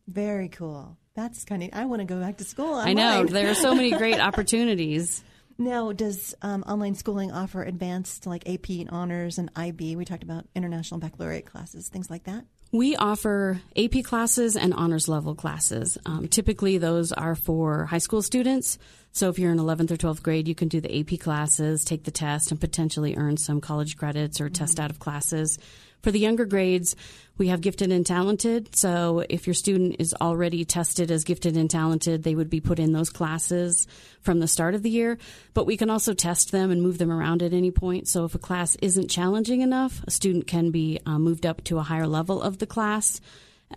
Very 0.08 0.50
cool. 0.50 0.98
That's 1.15 1.46
kind 1.46 1.63
of. 1.63 1.70
I 1.74 1.86
want 1.86 2.01
to 2.01 2.06
go 2.06 2.20
back 2.20 2.38
to 2.38 2.44
school. 2.44 2.74
I 2.74 2.94
know 2.94 3.25
there 3.25 3.50
are 3.50 3.56
so 3.56 3.75
many 3.75 3.92
great 3.92 4.20
opportunities. 4.20 5.24
Now, 5.57 5.91
does 5.91 6.36
um, 6.41 6.63
online 6.63 6.95
schooling 6.95 7.31
offer 7.31 7.63
advanced 7.63 8.25
like 8.25 8.48
AP 8.50 8.69
and 8.69 8.89
honors 8.89 9.38
and 9.38 9.51
IB? 9.55 9.95
We 9.95 10.05
talked 10.05 10.24
about 10.24 10.45
international 10.55 11.00
baccalaureate 11.00 11.45
classes, 11.45 11.89
things 11.89 12.10
like 12.10 12.24
that. 12.24 12.45
We 12.72 12.95
offer 12.95 13.62
AP 13.77 14.03
classes 14.03 14.55
and 14.55 14.74
honors 14.74 15.07
level 15.07 15.36
classes. 15.36 15.95
Um, 16.07 16.27
typically, 16.27 16.79
those 16.79 17.12
are 17.12 17.36
for 17.36 17.86
high 17.86 18.00
school 18.00 18.24
students. 18.24 18.79
So, 19.12 19.29
if 19.29 19.38
you're 19.38 19.51
in 19.51 19.60
11th 19.60 19.91
or 19.91 19.98
12th 19.98 20.24
grade, 20.24 20.48
you 20.48 20.55
can 20.55 20.69
do 20.69 20.81
the 20.81 21.00
AP 21.00 21.19
classes, 21.19 21.86
take 21.86 22.03
the 22.03 22.10
test, 22.10 22.50
and 22.50 22.60
potentially 22.60 23.15
earn 23.15 23.38
some 23.38 23.62
college 23.62 23.95
credits 23.95 24.41
or 24.41 24.50
test 24.50 24.79
out 24.79 24.89
of 24.89 24.98
classes. 24.98 25.60
For 26.03 26.12
the 26.12 26.19
younger 26.19 26.45
grades, 26.45 26.98
we 27.38 27.48
have 27.48 27.62
gifted 27.62 27.89
and 27.89 28.05
talented. 28.05 28.75
So, 28.75 29.24
if 29.29 29.48
your 29.48 29.53
student 29.53 29.95
is 30.00 30.13
already 30.19 30.65
tested 30.65 31.10
as 31.10 31.24
gifted 31.24 31.55
and 31.55 31.69
talented, 31.69 32.24
they 32.24 32.36
would 32.36 32.50
be 32.50 32.60
put 32.60 32.77
in 32.77 32.91
those 32.91 33.10
classes 33.10 33.88
from 34.22 34.41
the 34.41 34.48
start 34.48 34.75
of 34.75 34.83
the 34.83 34.89
year. 34.89 35.17
But 35.53 35.65
we 35.65 35.77
can 35.77 35.89
also 35.89 36.13
test 36.13 36.51
them 36.51 36.72
and 36.72 36.81
move 36.81 36.98
them 36.98 37.10
around 37.10 37.41
at 37.41 37.53
any 37.53 37.72
point. 37.72 38.10
So, 38.10 38.25
if 38.25 38.36
a 38.36 38.39
class 38.39 38.75
isn't 38.81 39.10
challenging 39.10 39.62
enough, 39.62 40.03
a 40.05 40.12
student 40.12 40.45
can 40.45 40.72
be 40.72 41.00
uh, 41.05 41.17
moved 41.17 41.45
up 41.45 41.63
to 41.65 41.77
a 41.77 41.83
higher 41.83 42.07
level 42.07 42.41
of 42.41 42.57
the 42.57 42.67
class. 42.67 43.22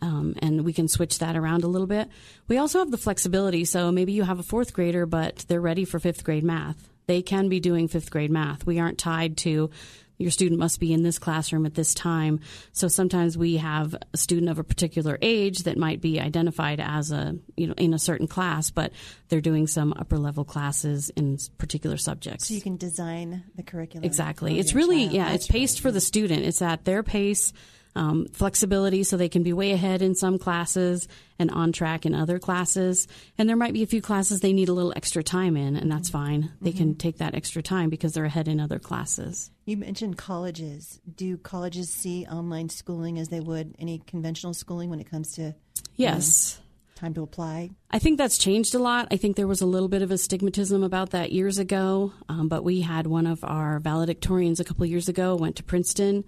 Um, 0.03 0.35
and 0.41 0.65
we 0.65 0.73
can 0.73 0.89
switch 0.89 1.21
that 1.21 1.37
around 1.37 1.63
a 1.63 1.69
little 1.69 1.87
bit. 1.87 2.09
We 2.49 2.59
also 2.59 2.81
have 2.81 2.91
the 2.91 2.99
flexibility. 2.99 3.65
So 3.65 3.93
maybe 3.93 4.13
you 4.13 4.25
have 4.25 4.41
a 4.41 4.43
fourth 4.43 4.73
grader, 4.73 5.07
but 5.07 5.45
they're 5.49 5.61
ready 5.61 5.85
for 5.85 6.01
fifth 6.01 6.25
grade 6.25 6.45
math. 6.45 6.77
They 7.07 7.23
can 7.23 7.49
be 7.49 7.61
doing 7.61 7.89
fifth 7.89 8.11
grade 8.11 8.33
math. 8.33 8.67
We 8.67 8.81
aren't 8.81 8.99
tied 8.99 9.37
to 9.39 9.71
your 10.19 10.31
student 10.31 10.59
must 10.59 10.81
be 10.81 10.93
in 10.93 11.03
this 11.03 11.19
classroom 11.19 11.67
at 11.67 11.75
this 11.75 11.95
time. 11.95 12.41
So 12.73 12.89
sometimes 12.89 13.37
we 13.37 13.57
have 13.59 13.95
a 14.13 14.17
student 14.17 14.51
of 14.51 14.59
a 14.59 14.65
particular 14.65 15.19
age 15.23 15.61
that 15.61 15.77
might 15.77 16.01
be 16.01 16.21
identified 16.21 16.81
as 16.81 17.13
a, 17.13 17.37
you 17.57 17.67
know, 17.67 17.75
in 17.77 17.95
a 17.95 17.99
certain 17.99 18.27
class, 18.27 18.71
but 18.71 18.93
they're 19.29 19.41
doing 19.41 19.67
some 19.67 19.93
upper 19.97 20.19
level 20.19 20.45
classes 20.45 21.11
in 21.11 21.39
particular 21.59 21.97
subjects. 21.97 22.49
So 22.49 22.55
you 22.55 22.61
can 22.61 22.77
design 22.77 23.45
the 23.55 23.63
curriculum. 23.63 24.05
Exactly. 24.05 24.59
It's 24.59 24.75
really, 24.75 25.05
child. 25.05 25.13
yeah, 25.13 25.25
That's 25.31 25.45
it's 25.45 25.53
paced 25.53 25.81
for 25.81 25.91
the 25.91 26.01
student. 26.01 26.45
It's 26.45 26.63
at 26.63 26.85
their 26.85 27.03
pace, 27.03 27.53
um, 27.97 28.27
flexibility 28.33 29.03
so 29.03 29.17
they 29.17 29.29
can 29.29 29.43
be 29.43 29.53
way 29.53 29.73
ahead 29.73 30.03
in 30.03 30.15
some 30.15 30.39
classes 30.39 31.09
and 31.39 31.51
on 31.51 31.73
track 31.73 32.07
in 32.07 32.15
other 32.15 32.39
classes. 32.39 33.09
And 33.37 33.49
there 33.49 33.57
might 33.57 33.73
be 33.73 33.83
a 33.83 33.87
few 33.87 34.01
classes 34.01 34.41
they 34.41 34.53
need 34.53 34.69
a 34.69 34.73
little 34.73 34.93
extra 34.95 35.23
time 35.23 35.57
in, 35.57 35.77
and 35.77 35.91
that's 35.91 36.09
fine. 36.09 36.53
They 36.61 36.73
can 36.73 36.95
take 36.95 37.19
that 37.19 37.35
extra 37.35 37.63
time 37.63 37.91
because 37.91 38.13
they're 38.13 38.25
ahead 38.25 38.49
in 38.49 38.61
other 38.61 38.79
classes. 38.79 39.51
You 39.65 39.77
mentioned 39.77 40.17
colleges. 40.17 41.01
Do 41.17 41.37
colleges 41.39 41.91
see 41.91 42.27
online 42.27 42.69
schooling 42.69 43.19
as 43.19 43.29
they 43.29 43.41
would 43.41 43.75
any 43.79 43.99
conventional 44.07 44.55
schooling 44.55 44.91
when 44.91 45.01
it 45.01 45.11
comes 45.11 45.33
to 45.35 45.55
Yes. 45.97 46.61
time 46.95 47.13
to 47.15 47.23
apply? 47.23 47.71
I 47.91 47.99
think 47.99 48.17
that's 48.19 48.39
changed 48.39 48.75
a 48.75 48.79
lot. 48.79 49.09
I 49.11 49.17
think 49.17 49.37
there 49.37 49.47
was 49.47 49.61
a 49.61 49.67
little 49.67 49.89
bit 49.89 50.03
of 50.03 50.11
a 50.11 50.15
stigmatism 50.15 50.85
about 50.85 51.11
that 51.11 51.33
years 51.33 51.59
ago, 51.59 52.13
um, 52.29 52.49
but 52.49 52.65
we 52.65 52.81
had 52.81 53.07
one 53.07 53.27
of 53.27 53.45
our 53.45 53.81
valedictorians 53.81 54.61
a 54.61 54.65
couple 54.65 54.87
years 54.87 55.09
ago 55.09 55.37
went 55.37 55.57
to 55.57 55.63
Princeton. 55.63 56.25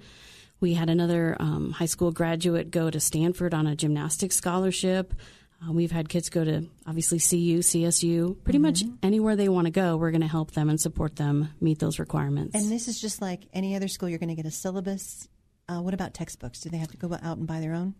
We 0.60 0.74
had 0.74 0.90
another 0.90 1.36
um, 1.38 1.70
high 1.70 1.86
school 1.86 2.10
graduate 2.10 2.70
go 2.70 2.90
to 2.90 3.00
Stanford 3.00 3.54
on 3.54 3.66
a 3.66 3.76
gymnastics 3.76 4.36
scholarship. 4.36 5.14
Uh, 5.60 5.72
we've 5.72 5.90
had 5.90 6.08
kids 6.08 6.28
go 6.30 6.44
to 6.44 6.66
obviously 6.86 7.18
CU, 7.18 7.58
CSU, 7.58 8.42
pretty 8.44 8.58
much 8.58 8.84
anywhere 9.02 9.34
they 9.34 9.48
want 9.48 9.66
to 9.66 9.72
go. 9.72 9.96
We're 9.96 10.12
going 10.12 10.20
to 10.20 10.28
help 10.28 10.52
them 10.52 10.68
and 10.68 10.80
support 10.80 11.16
them 11.16 11.50
meet 11.60 11.80
those 11.80 11.98
requirements. 11.98 12.54
And 12.54 12.70
this 12.70 12.86
is 12.86 13.00
just 13.00 13.20
like 13.20 13.42
any 13.52 13.74
other 13.74 13.88
school. 13.88 14.08
You're 14.08 14.20
going 14.20 14.28
to 14.28 14.36
get 14.36 14.46
a 14.46 14.52
syllabus. 14.52 15.28
Uh, 15.68 15.80
what 15.80 15.94
about 15.94 16.14
textbooks? 16.14 16.60
Do 16.60 16.70
they 16.70 16.78
have 16.78 16.90
to 16.92 16.96
go 16.96 17.12
out 17.14 17.38
and 17.38 17.46
buy 17.46 17.60
their 17.60 17.74
own? 17.74 17.94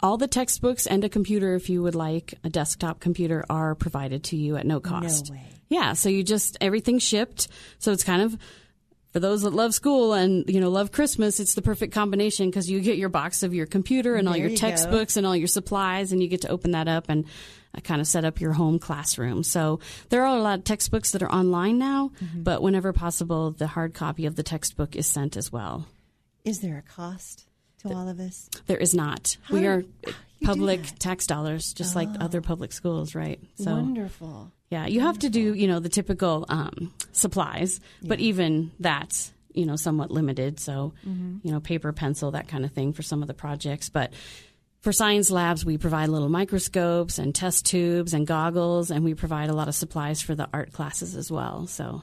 All 0.00 0.16
the 0.16 0.26
textbooks 0.26 0.86
and 0.86 1.04
a 1.04 1.08
computer, 1.08 1.54
if 1.54 1.68
you 1.68 1.82
would 1.82 1.94
like, 1.94 2.34
a 2.44 2.48
desktop 2.48 2.98
computer, 2.98 3.44
are 3.50 3.74
provided 3.74 4.24
to 4.24 4.36
you 4.36 4.56
at 4.56 4.66
no 4.66 4.80
cost. 4.80 5.28
No 5.28 5.34
way. 5.34 5.46
Yeah, 5.68 5.92
so 5.92 6.08
you 6.08 6.22
just 6.22 6.56
everything's 6.60 7.02
shipped. 7.02 7.48
So 7.78 7.92
it's 7.92 8.04
kind 8.04 8.22
of 8.22 8.36
for 9.12 9.20
those 9.20 9.42
that 9.42 9.52
love 9.52 9.74
school 9.74 10.12
and 10.14 10.44
you 10.48 10.60
know 10.60 10.70
love 10.70 10.90
Christmas, 10.92 11.38
it's 11.40 11.54
the 11.54 11.62
perfect 11.62 11.92
combination 11.94 12.48
because 12.50 12.68
you 12.70 12.80
get 12.80 12.96
your 12.98 13.08
box 13.08 13.42
of 13.42 13.54
your 13.54 13.66
computer 13.66 14.16
and 14.16 14.28
all 14.28 14.36
your 14.36 14.48
you 14.48 14.56
go. 14.56 14.60
textbooks 14.60 15.16
and 15.16 15.26
all 15.26 15.36
your 15.36 15.46
supplies, 15.48 16.12
and 16.12 16.22
you 16.22 16.28
get 16.28 16.40
to 16.42 16.48
open 16.48 16.70
that 16.72 16.88
up 16.88 17.06
and 17.08 17.24
uh, 17.74 17.80
kind 17.80 18.00
of 18.00 18.06
set 18.06 18.24
up 18.24 18.40
your 18.40 18.52
home 18.52 18.78
classroom. 18.78 19.42
So 19.42 19.80
there 20.08 20.22
are 20.26 20.36
a 20.36 20.40
lot 20.40 20.58
of 20.60 20.64
textbooks 20.64 21.12
that 21.12 21.22
are 21.22 21.30
online 21.32 21.78
now, 21.78 22.10
Mm-hmm. 22.22 22.42
but 22.42 22.62
whenever 22.62 22.92
possible, 22.92 23.50
the 23.52 23.66
hard 23.66 23.94
copy 23.94 24.26
of 24.26 24.36
the 24.36 24.42
textbook 24.42 24.96
is 24.96 25.06
sent 25.06 25.36
as 25.36 25.52
well. 25.52 25.86
Is 26.44 26.60
there 26.60 26.76
a 26.78 26.82
cost 26.82 27.46
to 27.82 27.88
all 27.92 28.08
of 28.08 28.16
this? 28.16 28.48
There 28.66 28.78
is 28.78 28.94
not. 28.94 29.36
How 29.44 29.54
we 29.54 29.66
are 29.66 29.84
public? 30.44 30.80
Oh. 30.84 30.94
tax 30.98 31.26
dollars, 31.26 31.72
just 31.72 31.94
like 31.96 32.08
other 32.20 32.40
public 32.40 32.72
schools, 32.72 33.14
right? 33.14 33.40
So 33.56 33.72
Wonderful. 33.72 34.52
yeah, 34.70 34.86
you 34.86 35.00
have 35.00 35.18
to 35.20 35.28
do 35.30 35.54
you 35.54 35.66
know 35.66 35.80
the 35.80 35.88
typical 35.88 36.44
um, 36.48 36.92
supplies, 37.12 37.80
but 38.02 38.20
even 38.20 38.70
that's 38.80 39.32
you 39.54 39.66
know 39.66 39.76
somewhat 39.76 40.10
limited. 40.10 40.58
So 40.60 40.94
Mm-hmm. 41.06 41.38
you 41.46 41.52
know 41.52 41.60
paper, 41.60 41.92
pencil, 41.92 42.30
that 42.32 42.48
kind 42.48 42.64
of 42.64 42.72
thing 42.72 42.92
for 42.92 43.02
some 43.02 43.22
of 43.22 43.28
the 43.28 43.34
projects, 43.34 43.88
but. 43.88 44.12
For 44.80 44.92
science 44.92 45.30
labs, 45.30 45.64
we 45.64 45.78
provide 45.78 46.08
little 46.08 46.28
microscopes 46.28 47.20
and 47.20 47.32
test 47.32 47.66
tubes 47.66 48.14
and 48.14 48.26
goggles, 48.26 48.90
and 48.90 49.04
we 49.04 49.14
provide 49.14 49.48
a 49.48 49.52
lot 49.52 49.68
of 49.68 49.76
supplies 49.76 50.20
for 50.20 50.34
the 50.34 50.48
art 50.52 50.72
classes 50.72 51.14
as 51.14 51.30
well. 51.30 51.68
So, 51.68 52.02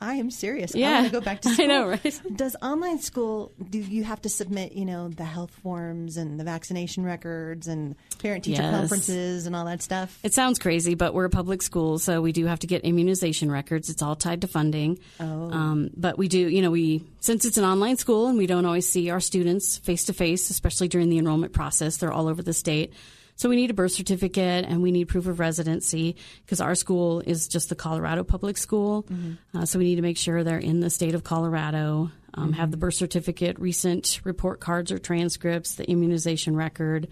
I 0.00 0.14
am 0.14 0.30
serious. 0.30 0.74
Yeah. 0.76 0.90
I 0.90 0.92
want 1.00 1.06
to 1.06 1.12
go 1.12 1.20
back 1.20 1.40
to 1.42 1.48
I 1.48 1.52
school. 1.54 1.66
know, 1.66 1.88
right? 1.88 2.20
Does 2.36 2.54
online 2.62 3.00
school 3.00 3.52
do 3.68 3.78
you 3.78 4.04
have 4.04 4.22
to 4.22 4.28
submit, 4.28 4.72
you 4.72 4.84
know, 4.84 5.08
the 5.08 5.24
health 5.24 5.50
forms 5.62 6.16
and 6.16 6.38
the 6.38 6.44
vaccination 6.44 7.04
records 7.04 7.66
and 7.66 7.96
parent 8.20 8.44
teacher 8.44 8.62
Yes. 8.62 8.78
conferences 8.78 9.46
and 9.46 9.56
all 9.56 9.64
that 9.64 9.82
stuff? 9.82 10.16
It 10.22 10.34
sounds 10.34 10.60
crazy, 10.60 10.94
but 10.94 11.14
we're 11.14 11.24
a 11.24 11.30
public 11.30 11.62
school, 11.62 11.98
so 11.98 12.20
we 12.20 12.30
do 12.30 12.46
have 12.46 12.60
to 12.60 12.68
get 12.68 12.82
immunization 12.84 13.50
records. 13.50 13.90
It's 13.90 14.00
all 14.02 14.14
tied 14.14 14.42
to 14.42 14.46
funding. 14.46 15.00
Oh. 15.18 15.50
Um, 15.50 15.90
but 15.96 16.16
we 16.16 16.28
do, 16.28 16.38
you 16.48 16.62
know, 16.62 16.70
we 16.70 17.04
since 17.20 17.44
it's 17.44 17.56
an 17.56 17.64
online 17.64 17.96
school 17.96 18.28
and 18.28 18.38
we 18.38 18.46
don't 18.46 18.64
always 18.66 18.88
see 18.88 19.10
our 19.10 19.20
students 19.20 19.78
face 19.78 20.04
to 20.04 20.12
face, 20.12 20.50
especially 20.50 20.86
during 20.86 21.08
the 21.08 21.18
enrollment 21.18 21.52
process. 21.52 21.96
They're 21.96 22.12
all 22.12 22.28
over 22.28 22.42
the 22.42 22.52
state. 22.52 22.92
So 23.38 23.48
we 23.48 23.54
need 23.54 23.70
a 23.70 23.74
birth 23.74 23.92
certificate 23.92 24.64
and 24.66 24.82
we 24.82 24.90
need 24.90 25.06
proof 25.06 25.28
of 25.28 25.38
residency 25.38 26.16
because 26.44 26.60
our 26.60 26.74
school 26.74 27.20
is 27.20 27.46
just 27.46 27.68
the 27.68 27.76
Colorado 27.76 28.24
public 28.24 28.58
school. 28.58 29.06
Uh, 29.54 29.64
so 29.64 29.78
we 29.78 29.84
need 29.84 29.96
to 29.96 30.02
make 30.02 30.18
sure 30.18 30.42
they're 30.42 30.58
in 30.58 30.80
the 30.80 30.90
state 30.90 31.14
of 31.14 31.22
Colorado, 31.22 32.10
um, 32.34 32.52
have 32.52 32.72
the 32.72 32.76
birth 32.76 32.94
certificate, 32.94 33.56
recent 33.60 34.20
report 34.24 34.58
cards 34.58 34.90
or 34.90 34.98
transcripts, 34.98 35.76
the 35.76 35.88
immunization 35.88 36.56
record, 36.56 37.06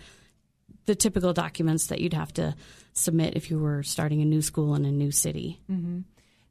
the 0.87 0.97
typical 0.97 1.33
documents 1.33 1.87
that 1.87 2.01
you'd 2.01 2.13
have 2.13 2.33
to 2.35 2.57
submit 2.93 3.37
if 3.37 3.49
you 3.49 3.61
were 3.61 3.85
starting 3.85 4.21
a 4.21 4.25
new 4.25 4.43
school 4.43 4.75
in 4.75 4.85
a 4.85 4.91
new 4.91 5.13
city. 5.13 5.61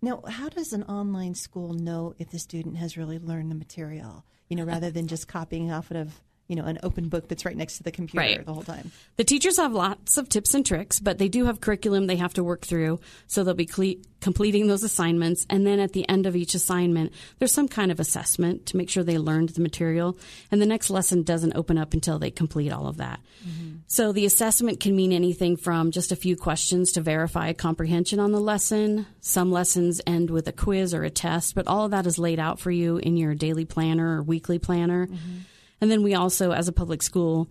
Now, 0.01 0.21
how 0.25 0.47
does 0.47 0.71
an 0.71 0.83
online 0.83 1.35
school 1.35 1.73
know 1.73 2.13
if 2.17 2.29
the 2.29 2.39
student 2.39 2.77
has 2.77 2.95
really 2.95 3.19
learned 3.19 3.51
the 3.51 3.55
material? 3.55 4.23
You 4.47 4.55
know, 4.55 4.63
rather 4.63 4.89
than 4.89 5.07
just 5.07 5.27
copying 5.27 5.71
off 5.71 5.91
of 5.91 6.21
you 6.47 6.55
know 6.55 6.65
an 6.65 6.77
open 6.83 7.09
book 7.09 7.27
that's 7.27 7.43
right 7.45 7.57
next 7.57 7.77
to 7.77 7.83
the 7.83 7.91
computer 7.91 8.19
Right. 8.19 8.45
the 8.45 8.53
whole 8.53 8.63
time. 8.63 8.91
The 9.17 9.23
teachers 9.23 9.57
have 9.57 9.73
lots 9.73 10.17
of 10.17 10.29
tips 10.29 10.53
and 10.53 10.65
tricks, 10.65 10.99
but 10.99 11.17
they 11.17 11.27
do 11.27 11.45
have 11.45 11.59
curriculum 11.61 12.05
they 12.07 12.17
have 12.17 12.33
to 12.35 12.43
work 12.43 12.61
through. 12.65 12.99
So 13.27 13.43
they'll 13.43 13.55
be 13.55 13.65
cle- 13.65 13.95
completing 14.21 14.67
those 14.67 14.83
assignments. 14.83 15.45
And 15.49 15.65
then 15.65 15.79
at 15.79 15.93
the 15.93 16.07
end 16.07 16.25
of 16.27 16.35
each 16.35 16.53
assignment, 16.53 17.13
there's 17.39 17.51
some 17.51 17.67
kind 17.67 17.91
of 17.91 17.99
assessment 17.99 18.67
to 18.67 18.77
make 18.77 18.89
sure 18.89 19.03
they 19.03 19.17
learned 19.17 19.49
the 19.49 19.61
material. 19.61 20.17
And 20.51 20.61
the 20.61 20.65
next 20.65 20.89
lesson 20.89 21.23
doesn't 21.23 21.55
open 21.55 21.77
up 21.77 21.93
until 21.93 22.19
they 22.19 22.31
complete 22.31 22.71
all 22.71 22.87
of 22.87 22.97
that. 22.97 23.19
Mm-hmm. 23.47 23.77
So 23.87 24.11
the 24.11 24.25
assessment 24.25 24.79
can 24.79 24.95
mean 24.95 25.13
anything 25.13 25.57
from 25.57 25.91
just 25.91 26.11
a 26.11 26.15
few 26.15 26.35
questions 26.35 26.91
to 26.93 27.01
verify 27.01 27.53
comprehension 27.53 28.19
on 28.19 28.31
the 28.31 28.39
lesson. 28.39 29.05
Some 29.19 29.51
lessons 29.51 29.99
end 30.05 30.29
with 30.29 30.47
a 30.47 30.51
quiz 30.53 30.93
or 30.93 31.03
a 31.03 31.09
test, 31.09 31.55
but 31.55 31.67
all 31.67 31.85
of 31.85 31.91
that 31.91 32.05
is 32.05 32.19
laid 32.19 32.39
out 32.39 32.59
for 32.59 32.71
you 32.71 32.97
in 32.97 33.17
your 33.17 33.33
daily 33.35 33.65
planner 33.65 34.17
or 34.17 34.23
weekly 34.23 34.59
planner. 34.59 35.07
Mm-hmm. 35.07 35.37
And 35.81 35.91
then 35.91 36.03
we 36.03 36.15
also, 36.15 36.51
as 36.51 36.67
a 36.67 36.71
public 36.71 37.03
school, 37.03 37.49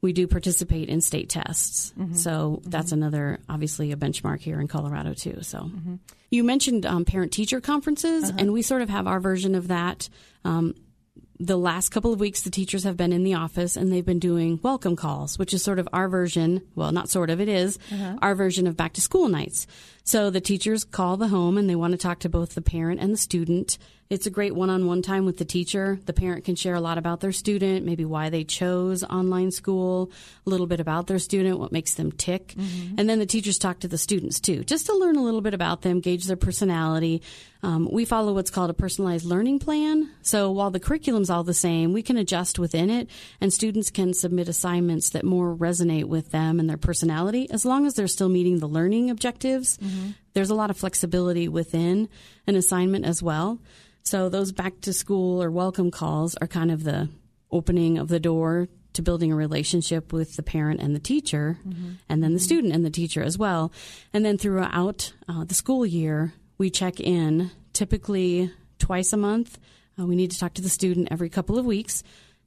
we 0.00 0.12
do 0.12 0.26
participate 0.26 0.88
in 0.88 1.00
state 1.00 1.28
tests. 1.28 1.92
Mm-hmm. 1.98 2.14
So 2.14 2.60
mm-hmm. 2.60 2.70
that's 2.70 2.92
another, 2.92 3.40
obviously, 3.48 3.90
a 3.90 3.96
benchmark 3.96 4.40
here 4.40 4.60
in 4.60 4.68
Colorado, 4.68 5.14
too. 5.14 5.38
So 5.42 5.60
mm-hmm. 5.60 5.94
you 6.30 6.44
mentioned 6.44 6.86
um, 6.86 7.04
parent 7.04 7.32
teacher 7.32 7.60
conferences, 7.60 8.24
uh-huh. 8.24 8.36
and 8.38 8.52
we 8.52 8.62
sort 8.62 8.82
of 8.82 8.90
have 8.90 9.06
our 9.06 9.18
version 9.18 9.54
of 9.54 9.68
that. 9.68 10.08
Um, 10.44 10.74
the 11.40 11.56
last 11.56 11.88
couple 11.88 12.12
of 12.12 12.20
weeks, 12.20 12.42
the 12.42 12.50
teachers 12.50 12.84
have 12.84 12.96
been 12.96 13.12
in 13.12 13.24
the 13.24 13.34
office 13.34 13.76
and 13.76 13.90
they've 13.90 14.04
been 14.04 14.20
doing 14.20 14.60
welcome 14.62 14.94
calls, 14.94 15.38
which 15.38 15.52
is 15.52 15.62
sort 15.62 15.78
of 15.78 15.88
our 15.92 16.08
version. 16.08 16.62
Well, 16.74 16.92
not 16.92 17.08
sort 17.08 17.30
of, 17.30 17.40
it 17.40 17.48
is 17.48 17.78
uh-huh. 17.92 18.18
our 18.22 18.34
version 18.34 18.66
of 18.66 18.76
back 18.76 18.92
to 18.94 19.00
school 19.00 19.28
nights. 19.28 19.66
So 20.04 20.30
the 20.30 20.40
teachers 20.40 20.84
call 20.84 21.16
the 21.16 21.28
home 21.28 21.56
and 21.56 21.68
they 21.68 21.74
want 21.74 21.92
to 21.92 21.98
talk 21.98 22.20
to 22.20 22.28
both 22.28 22.54
the 22.54 22.62
parent 22.62 23.00
and 23.00 23.12
the 23.12 23.18
student. 23.18 23.78
It's 24.10 24.26
a 24.26 24.30
great 24.30 24.54
one 24.54 24.68
on 24.68 24.86
one 24.86 25.00
time 25.00 25.24
with 25.24 25.38
the 25.38 25.46
teacher. 25.46 25.98
The 26.04 26.12
parent 26.12 26.44
can 26.44 26.56
share 26.56 26.74
a 26.74 26.80
lot 26.80 26.98
about 26.98 27.20
their 27.20 27.32
student, 27.32 27.86
maybe 27.86 28.04
why 28.04 28.28
they 28.28 28.44
chose 28.44 29.02
online 29.02 29.50
school, 29.50 30.12
a 30.46 30.50
little 30.50 30.66
bit 30.66 30.78
about 30.78 31.06
their 31.06 31.18
student, 31.18 31.58
what 31.58 31.72
makes 31.72 31.94
them 31.94 32.12
tick. 32.12 32.48
Mm-hmm. 32.48 32.96
And 32.98 33.08
then 33.08 33.18
the 33.18 33.26
teachers 33.26 33.56
talk 33.56 33.80
to 33.80 33.88
the 33.88 33.96
students 33.96 34.40
too, 34.40 34.62
just 34.62 34.86
to 34.86 34.94
learn 34.94 35.16
a 35.16 35.22
little 35.22 35.40
bit 35.40 35.54
about 35.54 35.80
them, 35.80 36.00
gauge 36.00 36.26
their 36.26 36.36
personality. 36.36 37.22
Um, 37.62 37.88
we 37.90 38.04
follow 38.04 38.34
what's 38.34 38.50
called 38.50 38.68
a 38.68 38.74
personalized 38.74 39.24
learning 39.24 39.58
plan. 39.58 40.10
So 40.20 40.50
while 40.50 40.70
the 40.70 40.80
curriculum's 40.80 41.30
all 41.30 41.44
the 41.44 41.54
same, 41.54 41.94
we 41.94 42.02
can 42.02 42.18
adjust 42.18 42.58
within 42.58 42.90
it, 42.90 43.08
and 43.40 43.50
students 43.50 43.88
can 43.88 44.12
submit 44.12 44.50
assignments 44.50 45.10
that 45.10 45.24
more 45.24 45.56
resonate 45.56 46.04
with 46.04 46.30
them 46.30 46.60
and 46.60 46.68
their 46.68 46.76
personality 46.76 47.50
as 47.50 47.64
long 47.64 47.86
as 47.86 47.94
they're 47.94 48.06
still 48.06 48.28
meeting 48.28 48.58
the 48.58 48.68
learning 48.68 49.08
objectives. 49.08 49.78
Mm-hmm. 49.78 49.93
There's 50.34 50.50
a 50.50 50.54
lot 50.54 50.70
of 50.70 50.76
flexibility 50.76 51.48
within 51.48 52.08
an 52.46 52.56
assignment 52.56 53.04
as 53.04 53.22
well. 53.22 53.58
So 54.02 54.28
those 54.28 54.52
back 54.52 54.80
to 54.82 54.92
school 54.92 55.42
or 55.42 55.50
welcome 55.50 55.90
calls 55.90 56.34
are 56.36 56.46
kind 56.46 56.70
of 56.70 56.84
the 56.84 57.08
opening 57.50 57.98
of 57.98 58.08
the 58.08 58.20
door 58.20 58.68
to 58.94 59.02
building 59.02 59.32
a 59.32 59.36
relationship 59.36 60.12
with 60.12 60.36
the 60.36 60.42
parent 60.42 60.80
and 60.80 60.94
the 60.94 61.00
teacher, 61.00 61.58
mm-hmm. 61.66 61.92
and 62.08 62.22
then 62.22 62.32
the 62.32 62.38
mm-hmm. 62.38 62.44
student 62.44 62.72
and 62.72 62.84
the 62.84 62.90
teacher 62.90 63.22
as 63.22 63.36
well. 63.36 63.72
And 64.12 64.24
then 64.24 64.38
throughout 64.38 65.12
uh, 65.28 65.44
the 65.44 65.54
school 65.54 65.84
year, 65.84 66.32
we 66.58 66.70
check 66.70 67.00
in 67.00 67.50
typically 67.72 68.52
twice 68.78 69.12
a 69.12 69.16
month. 69.16 69.58
Uh, 69.98 70.06
we 70.06 70.16
need 70.16 70.30
to 70.30 70.38
talk 70.38 70.54
to 70.54 70.62
the 70.62 70.68
student 70.68 71.08
every 71.10 71.28
couple 71.28 71.58
of 71.58 71.66
weeks 71.66 72.02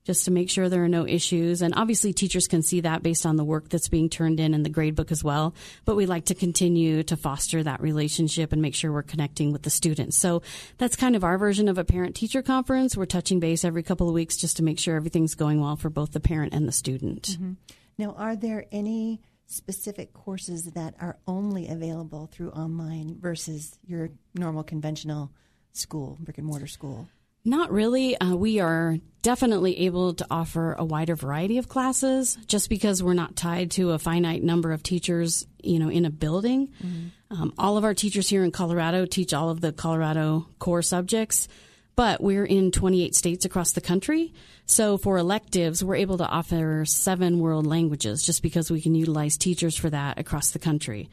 just 0.08 0.24
to 0.24 0.32
make 0.32 0.50
sure 0.50 0.70
there 0.70 0.86
are 0.86 0.90
no 0.90 1.06
issues. 1.06 1.62
And 1.62 1.74
obviously, 1.76 2.14
teachers 2.14 2.48
can 2.48 2.62
see 2.62 2.80
that 2.80 3.04
based 3.04 3.26
on 3.26 3.36
the 3.36 3.44
work 3.44 3.68
that's 3.68 3.90
being 3.90 4.10
turned 4.10 4.40
in 4.40 4.54
in 4.54 4.64
the 4.64 4.70
gradebook 4.70 5.12
as 5.12 5.22
well. 5.22 5.54
But 5.84 5.98
we 5.98 6.06
like 6.06 6.26
to 6.26 6.34
continue 6.34 7.04
to 7.04 7.18
foster 7.18 7.62
that 7.62 7.82
relationship 7.82 8.54
and 8.54 8.62
make 8.62 8.74
sure 8.74 8.90
we're 8.90 9.04
connecting 9.04 9.52
with 9.52 9.64
the 9.64 9.70
students. 9.70 10.18
So 10.18 10.44
that's 10.78 10.96
kind 10.96 11.18
of 11.18 11.26
our 11.26 11.38
version 11.38 11.68
of 11.68 11.78
a 11.78 11.84
parent 11.84 12.16
teacher 12.16 12.42
conference. 12.42 12.96
We're 12.96 13.06
touching 13.06 13.42
base 13.42 13.66
every 13.66 13.84
couple 13.84 14.08
of 14.08 14.14
weeks 14.14 14.38
just 14.38 14.56
to 14.58 14.64
make 14.64 14.80
sure 14.80 14.96
everything's 14.96 15.36
going 15.36 15.60
well 15.60 15.76
for 15.76 15.90
both 15.90 16.14
the 16.14 16.22
parent 16.22 16.54
and 16.54 16.66
the 16.66 16.72
student. 16.72 17.24
Mm-hmm. 17.24 17.52
Now, 17.98 18.16
are 18.18 18.38
there 18.38 18.66
any 18.72 19.20
specific 19.46 20.14
courses 20.14 20.64
that 20.72 20.96
are 21.02 21.18
only 21.28 21.68
available 21.68 22.28
through 22.32 22.52
online 22.52 23.18
versus 23.20 23.78
your 23.86 24.12
normal 24.34 24.64
conventional 24.64 25.34
school, 25.74 26.18
brick 26.22 26.38
and 26.38 26.48
mortar 26.48 26.68
school? 26.68 27.10
Not 27.48 27.72
really. 27.72 28.20
Uh, 28.20 28.36
we 28.36 28.60
are 28.60 28.98
definitely 29.22 29.80
able 29.80 30.14
to 30.16 30.28
offer 30.30 30.74
a 30.74 30.84
wider 30.84 31.16
variety 31.16 31.60
of 31.60 31.70
classes 31.70 32.38
just 32.46 32.70
because 32.70 33.02
we're 33.02 33.14
not 33.14 33.38
tied 33.38 33.72
to 33.72 33.92
a 33.92 34.00
finite 34.00 34.44
number 34.44 34.74
of 34.74 34.84
teachers, 34.84 35.48
you 35.64 35.80
know, 35.80 35.88
in 35.88 36.04
a 36.04 36.10
building. 36.10 36.68
Mm-hmm. 36.68 37.42
Um, 37.42 37.54
all 37.58 37.78
of 37.78 37.86
our 37.86 37.94
teachers 37.94 38.28
here 38.28 38.44
in 38.44 38.52
Colorado 38.52 39.06
teach 39.06 39.34
all 39.34 39.50
of 39.50 39.62
the 39.62 39.72
Colorado 39.72 40.46
core 40.60 40.82
subjects, 40.82 41.48
but 41.96 42.22
we're 42.22 42.44
in 42.44 42.70
28 42.70 43.16
states 43.16 43.46
across 43.46 43.72
the 43.72 43.80
country. 43.80 44.34
So 44.66 44.98
for 44.98 45.18
electives, 45.18 45.82
we're 45.82 45.96
able 45.96 46.18
to 46.18 46.28
offer 46.28 46.84
seven 46.84 47.40
world 47.40 47.66
languages 47.66 48.24
just 48.24 48.44
because 48.44 48.70
we 48.70 48.82
can 48.82 48.94
utilize 48.94 49.38
teachers 49.38 49.78
for 49.78 49.90
that 49.90 50.20
across 50.20 50.52
the 50.52 50.60
country. 50.60 51.10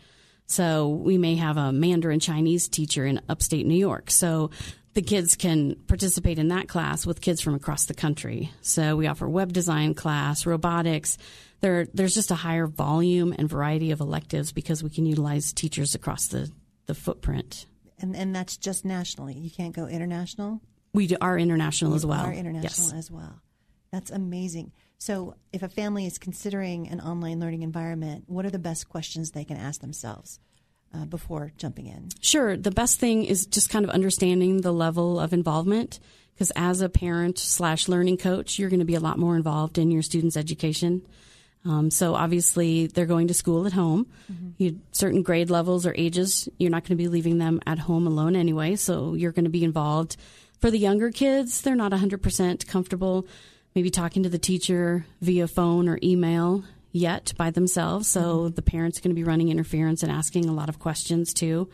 So 0.47 0.89
we 0.89 1.17
may 1.17 1.37
have 1.37 1.57
a 1.57 1.71
Mandarin 1.71 2.19
Chinese 2.19 2.69
teacher 2.69 3.07
in 3.07 3.21
upstate 3.29 3.67
New 3.67 3.79
York. 3.79 4.11
So 4.11 4.51
the 4.95 5.03
kids 5.03 5.37
can 5.37 5.75
participate 5.87 6.39
in 6.39 6.49
that 6.49 6.69
class 6.69 7.05
with 7.05 7.21
kids 7.21 7.41
from 7.41 7.55
across 7.55 7.87
the 7.87 7.95
country. 7.95 8.53
So 8.63 8.97
we 8.97 9.07
offer 9.07 9.29
web 9.29 9.53
design 9.53 9.95
class, 9.95 10.47
robotics. 10.47 11.19
There, 11.61 11.87
there's 11.93 12.15
just 12.15 12.31
a 12.31 12.37
higher 12.37 12.67
volume 12.67 13.35
and 13.37 13.49
variety 13.49 13.91
of 13.91 14.01
electives 14.01 14.53
because 14.53 14.83
we 14.83 14.91
can 14.91 15.05
utilize 15.05 15.53
teachers 15.53 15.95
across 15.95 16.29
the, 16.29 16.51
the 16.87 16.95
footprint. 16.95 17.67
And, 17.99 18.15
and 18.15 18.35
that's 18.35 18.57
just 18.57 18.85
nationally. 18.85 19.35
You 19.35 19.51
can't 19.51 19.75
go 19.75 19.87
international? 19.87 20.61
We 20.93 21.09
do, 21.09 21.17
are 21.21 21.39
international 21.39 21.95
as 21.95 22.07
well. 22.07 22.25
Are 22.25 22.33
international 22.33 22.89
yes. 22.89 22.99
as 22.99 23.11
well. 23.11 23.41
That's 23.91 24.11
amazing. 24.11 24.73
So, 24.99 25.35
if 25.53 25.63
a 25.63 25.69
family 25.69 26.07
is 26.07 26.19
considering 26.19 26.89
an 26.89 27.01
online 27.01 27.41
learning 27.41 27.63
environment, 27.63 28.25
what 28.27 28.47
are 28.47 28.51
the 28.51 28.59
best 28.59 28.89
questions 28.89 29.33
they 29.33 29.45
can 29.45 29.57
ask 29.57 29.81
themselves? 29.81 30.41
Uh, 30.95 31.05
before 31.05 31.53
jumping 31.59 31.87
in? 31.87 32.09
Sure. 32.21 32.57
The 32.57 32.71
best 32.71 33.01
thing 33.01 33.25
is 33.25 33.47
just 33.47 33.71
kind 33.71 33.85
of 33.85 33.91
understanding 33.91 34.61
the 34.61 34.73
level 34.73 35.19
of 35.19 35.33
involvement 35.33 36.01
because 36.35 36.53
as 36.57 36.81
a 36.81 36.89
parent 36.89 37.39
slash 37.39 37.89
learning 37.89 38.19
coach, 38.19 38.59
you're 38.59 38.71
going 38.71 38.81
to 38.81 38.87
be 38.87 38.95
a 38.95 39.01
lot 39.01 39.19
more 39.19 39.37
involved 39.37 39.79
in 39.79 39.91
your 39.91 40.03
students' 40.03 40.37
education. 40.37 41.03
Um, 41.65 41.91
so 41.91 42.15
obviously, 42.15 42.89
they're 42.89 43.07
going 43.07 43.29
to 43.29 43.35
school 43.35 43.67
at 43.67 43.73
home. 43.73 44.07
Mm-hmm. 44.31 44.49
You, 44.59 44.81
certain 44.93 45.23
grade 45.23 45.49
levels 45.49 45.87
or 45.87 45.95
ages, 45.97 46.49
you're 46.59 46.71
not 46.71 46.83
going 46.83 46.97
to 46.97 47.03
be 47.03 47.09
leaving 47.09 47.39
them 47.39 47.61
at 47.67 47.79
home 47.79 48.07
alone 48.07 48.37
anyway. 48.37 48.77
So 48.77 49.15
you're 49.15 49.33
going 49.33 49.45
to 49.45 49.51
be 49.51 49.65
involved. 49.65 50.17
For 50.61 50.71
the 50.71 50.79
younger 50.79 51.11
kids, 51.11 51.63
they're 51.63 51.75
not 51.75 51.93
100% 51.93 52.67
comfortable 52.67 53.27
maybe 53.75 53.91
talking 53.91 54.23
to 54.23 54.29
the 54.29 54.39
teacher 54.39 55.05
via 55.21 55.49
phone 55.49 55.89
or 55.89 55.99
email 56.03 56.65
yet 56.95 57.35
by 57.37 57.51
themselves. 57.51 58.09
So 58.09 58.21
mm-hmm. 58.21 58.55
the 58.55 58.63
parents 58.63 58.99
are 58.99 59.03
going 59.03 59.11
to 59.11 59.21
be 59.21 59.25
running 59.25 59.49
interference 59.49 60.03
and 60.03 60.13
asking 60.13 60.49
a 60.49 60.55
lot 60.55 60.69
of 60.69 60.79
questions 60.79 61.35
too. 61.35 61.69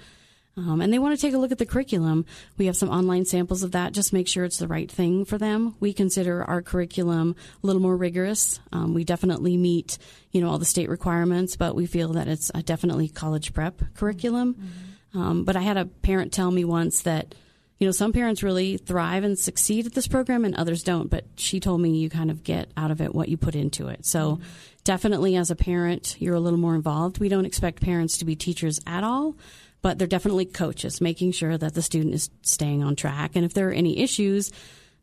Um, 0.56 0.80
and 0.80 0.92
they 0.92 0.98
want 0.98 1.14
to 1.14 1.20
take 1.20 1.34
a 1.34 1.38
look 1.38 1.52
at 1.52 1.58
the 1.58 1.66
curriculum. 1.66 2.24
We 2.58 2.66
have 2.66 2.76
some 2.76 2.88
online 2.88 3.24
samples 3.24 3.62
of 3.62 3.72
that. 3.72 3.92
Just 3.92 4.12
make 4.12 4.26
sure 4.26 4.44
it's 4.44 4.58
the 4.58 4.66
right 4.66 4.90
thing 4.90 5.24
for 5.24 5.38
them. 5.38 5.76
We 5.78 5.92
consider 5.92 6.42
our 6.42 6.60
curriculum 6.60 7.36
a 7.62 7.66
little 7.66 7.82
more 7.82 7.96
rigorous. 7.96 8.60
Um, 8.72 8.94
we 8.94 9.04
definitely 9.04 9.56
meet, 9.56 9.98
you 10.32 10.40
know, 10.40 10.50
all 10.50 10.58
the 10.58 10.64
state 10.64 10.88
requirements, 10.88 11.54
but 11.56 11.76
we 11.76 11.86
feel 11.86 12.14
that 12.14 12.26
it's 12.26 12.50
a 12.54 12.62
definitely 12.62 13.08
college 13.08 13.52
prep 13.52 13.80
curriculum. 13.94 14.54
Mm-hmm. 14.54 15.20
Um, 15.20 15.44
but 15.44 15.54
I 15.54 15.60
had 15.60 15.76
a 15.76 15.84
parent 15.84 16.32
tell 16.32 16.50
me 16.50 16.64
once 16.64 17.02
that 17.02 17.34
you 17.80 17.86
know, 17.86 17.92
some 17.92 18.12
parents 18.12 18.42
really 18.42 18.76
thrive 18.76 19.24
and 19.24 19.38
succeed 19.38 19.86
at 19.86 19.94
this 19.94 20.06
program 20.06 20.44
and 20.44 20.54
others 20.54 20.82
don't, 20.82 21.08
but 21.08 21.24
she 21.36 21.60
told 21.60 21.80
me 21.80 21.96
you 21.96 22.10
kind 22.10 22.30
of 22.30 22.44
get 22.44 22.70
out 22.76 22.90
of 22.90 23.00
it 23.00 23.14
what 23.14 23.30
you 23.30 23.38
put 23.38 23.56
into 23.56 23.88
it. 23.88 24.04
So 24.04 24.32
mm-hmm. 24.32 24.42
definitely 24.84 25.34
as 25.34 25.50
a 25.50 25.56
parent, 25.56 26.16
you're 26.20 26.34
a 26.34 26.40
little 26.40 26.58
more 26.58 26.74
involved. 26.74 27.18
We 27.18 27.30
don't 27.30 27.46
expect 27.46 27.80
parents 27.80 28.18
to 28.18 28.26
be 28.26 28.36
teachers 28.36 28.80
at 28.86 29.02
all, 29.02 29.34
but 29.80 29.98
they're 29.98 30.06
definitely 30.06 30.44
coaches, 30.44 31.00
making 31.00 31.32
sure 31.32 31.56
that 31.56 31.72
the 31.72 31.80
student 31.80 32.14
is 32.14 32.28
staying 32.42 32.84
on 32.84 32.96
track. 32.96 33.34
And 33.34 33.46
if 33.46 33.54
there 33.54 33.70
are 33.70 33.72
any 33.72 33.98
issues, 34.00 34.52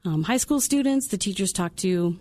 um, 0.05 0.21
high 0.21 0.37
school 0.37 0.61
students, 0.61 1.07
the 1.07 1.17
teachers 1.17 1.51
talk 1.51 1.75
to 1.77 2.19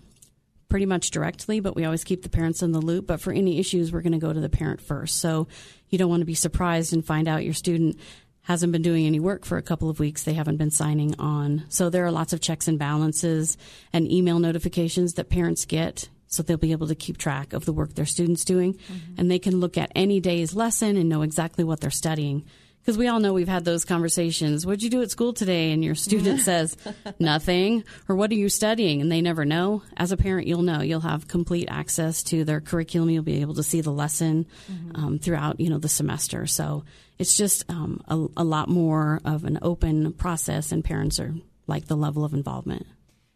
pretty 0.71 0.87
much 0.87 1.11
directly, 1.11 1.61
but 1.61 1.77
we 1.77 1.85
always 1.85 2.03
keep 2.03 2.23
the 2.23 2.31
parents 2.31 2.63
in 2.63 2.73
the 2.73 2.81
loop. 2.81 3.07
But 3.07 3.21
for 3.21 3.31
any 3.31 3.59
issues, 3.59 3.93
we're 3.93 4.01
going 4.01 4.13
to 4.13 4.19
go 4.19 4.33
to 4.33 4.41
the 4.41 4.49
parent 4.49 4.81
first. 4.81 5.19
So 5.19 5.49
you 5.91 5.99
don't 5.99 6.09
want 6.09 6.23
to 6.23 6.27
be 6.27 6.35
surprised 6.35 6.95
and 6.95 7.05
find 7.05 7.29
out 7.29 7.45
your 7.45 7.55
student 7.55 8.01
hasn't 8.47 8.71
been 8.71 8.83
doing 8.83 9.07
any 9.07 9.19
work 9.19 9.45
for 9.45 9.59
a 9.59 9.63
couple 9.63 9.91
of 9.91 9.99
weeks. 9.99 10.23
They 10.23 10.35
haven't 10.35 10.57
been 10.57 10.71
signing 10.71 11.17
on. 11.19 11.65
So 11.69 11.91
there 11.91 12.07
are 12.07 12.13
lots 12.13 12.33
of 12.33 12.41
checks 12.41 12.69
and 12.69 12.79
balances 12.79 13.59
and 13.93 14.11
email 14.11 14.39
notifications 14.39 15.15
that 15.15 15.29
parents 15.29 15.65
get 15.65 16.09
so 16.29 16.43
they'll 16.43 16.57
be 16.57 16.73
able 16.73 16.87
to 16.87 16.95
keep 16.95 17.19
track 17.19 17.53
of 17.53 17.65
the 17.65 17.73
work 17.73 17.95
their 17.95 18.07
students 18.07 18.45
doing 18.45 18.75
mm-hmm. 18.75 19.15
and 19.17 19.31
they 19.31 19.39
can 19.39 19.59
look 19.59 19.77
at 19.77 19.91
any 19.95 20.21
day's 20.21 20.55
lesson 20.55 20.97
and 20.97 21.09
know 21.09 21.23
exactly 21.23 21.65
what 21.65 21.81
they're 21.81 21.91
studying 21.91 22.45
because 22.87 22.97
we 22.97 23.09
all 23.09 23.19
know 23.19 23.33
we've 23.33 23.49
had 23.49 23.65
those 23.65 23.85
conversations. 23.85 24.65
What'd 24.65 24.81
you 24.81 24.91
do 24.91 25.03
at 25.03 25.11
school 25.11 25.33
today? 25.33 25.73
And 25.73 25.85
your 25.85 25.97
student 25.97 26.39
says 26.43 26.77
nothing. 27.19 27.83
Or 28.09 28.15
what 28.15 28.31
are 28.31 28.37
you 28.37 28.49
studying? 28.49 29.01
And 29.01 29.11
they 29.11 29.21
never 29.21 29.45
know. 29.45 29.83
As 29.97 30.13
a 30.13 30.17
parent, 30.17 30.47
you'll 30.47 30.63
know. 30.63 30.83
You'll 30.83 31.01
have 31.01 31.27
complete 31.27 31.67
access 31.69 32.23
to 32.25 32.45
their 32.45 32.61
curriculum. 32.61 33.11
You'll 33.11 33.25
be 33.25 33.41
able 33.41 33.55
to 33.55 33.65
see 33.65 33.81
the 33.81 33.91
lesson 33.91 34.47
mm-hmm. 34.71 35.05
um, 35.05 35.19
throughout, 35.19 35.59
you 35.59 35.69
know, 35.69 35.79
the 35.79 35.89
semester. 35.89 36.47
So 36.47 36.85
it's 37.19 37.37
just 37.37 37.69
um, 37.69 38.03
a, 38.07 38.27
a 38.37 38.45
lot 38.45 38.69
more 38.69 39.21
of 39.25 39.45
an 39.45 39.59
open 39.63 40.13
process, 40.13 40.71
and 40.71 40.85
parents 40.85 41.19
are 41.19 41.35
like 41.67 41.87
the 41.87 41.97
level 41.97 42.25
of 42.25 42.35
involvement. 42.35 42.87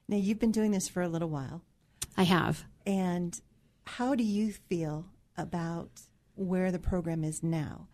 Now, 0.07 0.19
you've 0.19 0.39
been 0.39 0.53
doing 0.53 0.71
this 0.71 0.89
for 0.89 1.03
a 1.03 1.09
little 1.09 1.29
while. 1.29 1.63
I 2.17 2.23
have. 2.23 2.65
And 2.87 3.39
how 3.85 4.15
do 4.15 4.23
you 4.23 4.53
feel 4.53 5.07
about 5.37 5.91
where 6.37 6.71
the 6.71 6.79
program 6.79 7.25
is 7.25 7.43
now? 7.43 7.89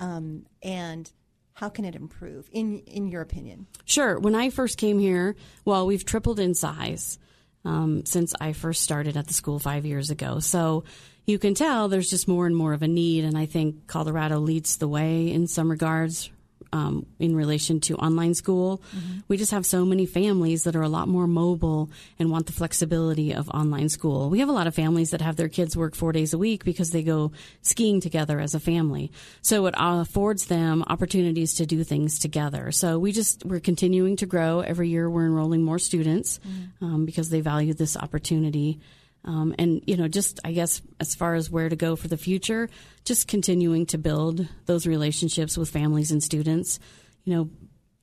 Um, 0.00 0.46
and 0.62 1.10
how 1.54 1.68
can 1.68 1.84
it 1.84 1.94
improve 1.94 2.48
in 2.52 2.80
in 2.80 3.08
your 3.08 3.22
opinion? 3.22 3.66
Sure. 3.84 4.18
When 4.18 4.34
I 4.34 4.50
first 4.50 4.78
came 4.78 4.98
here, 4.98 5.36
well, 5.64 5.86
we've 5.86 6.04
tripled 6.04 6.40
in 6.40 6.54
size 6.54 7.18
um, 7.64 8.04
since 8.04 8.34
I 8.40 8.52
first 8.52 8.82
started 8.82 9.16
at 9.16 9.26
the 9.26 9.34
school 9.34 9.58
five 9.58 9.86
years 9.86 10.10
ago. 10.10 10.40
So 10.40 10.84
you 11.26 11.38
can 11.38 11.54
tell 11.54 11.88
there's 11.88 12.10
just 12.10 12.28
more 12.28 12.46
and 12.46 12.56
more 12.56 12.72
of 12.72 12.82
a 12.82 12.88
need, 12.88 13.24
and 13.24 13.38
I 13.38 13.46
think 13.46 13.86
Colorado 13.86 14.38
leads 14.40 14.76
the 14.76 14.88
way 14.88 15.30
in 15.32 15.46
some 15.46 15.70
regards 15.70 16.30
um, 16.74 17.06
in 17.20 17.36
relation 17.36 17.78
to 17.78 17.94
online 17.96 18.34
school. 18.34 18.82
Mm-hmm. 18.94 19.18
We 19.28 19.36
just 19.36 19.52
have 19.52 19.64
so 19.64 19.84
many 19.84 20.06
families 20.06 20.64
that 20.64 20.74
are 20.74 20.82
a 20.82 20.88
lot 20.88 21.06
more 21.06 21.28
mobile 21.28 21.88
and 22.18 22.30
want 22.30 22.46
the 22.46 22.52
flexibility 22.52 23.32
of 23.32 23.48
online 23.50 23.88
school. 23.88 24.28
We 24.28 24.40
have 24.40 24.48
a 24.48 24.52
lot 24.52 24.66
of 24.66 24.74
families 24.74 25.10
that 25.10 25.20
have 25.20 25.36
their 25.36 25.48
kids 25.48 25.76
work 25.76 25.94
four 25.94 26.10
days 26.10 26.34
a 26.34 26.38
week 26.38 26.64
because 26.64 26.90
they 26.90 27.04
go 27.04 27.30
skiing 27.62 28.00
together 28.00 28.40
as 28.40 28.56
a 28.56 28.60
family. 28.60 29.12
So 29.40 29.66
it 29.66 29.74
affords 29.78 30.46
them 30.46 30.82
opportunities 30.88 31.54
to 31.54 31.66
do 31.66 31.84
things 31.84 32.18
together. 32.18 32.72
So 32.72 32.98
we 32.98 33.12
just, 33.12 33.44
we're 33.46 33.60
continuing 33.60 34.16
to 34.16 34.26
grow. 34.26 34.60
Every 34.60 34.88
year 34.88 35.08
we're 35.08 35.26
enrolling 35.26 35.62
more 35.62 35.78
students 35.78 36.40
mm-hmm. 36.40 36.84
um, 36.84 37.06
because 37.06 37.30
they 37.30 37.40
value 37.40 37.72
this 37.72 37.96
opportunity. 37.96 38.80
Um, 39.24 39.54
and 39.58 39.82
you 39.86 39.96
know, 39.96 40.08
just 40.08 40.40
I 40.44 40.52
guess 40.52 40.82
as 41.00 41.14
far 41.14 41.34
as 41.34 41.50
where 41.50 41.68
to 41.68 41.76
go 41.76 41.96
for 41.96 42.08
the 42.08 42.16
future, 42.16 42.68
just 43.04 43.28
continuing 43.28 43.86
to 43.86 43.98
build 43.98 44.46
those 44.66 44.86
relationships 44.86 45.56
with 45.56 45.70
families 45.70 46.10
and 46.10 46.22
students. 46.22 46.78
You 47.24 47.34
know, 47.34 47.50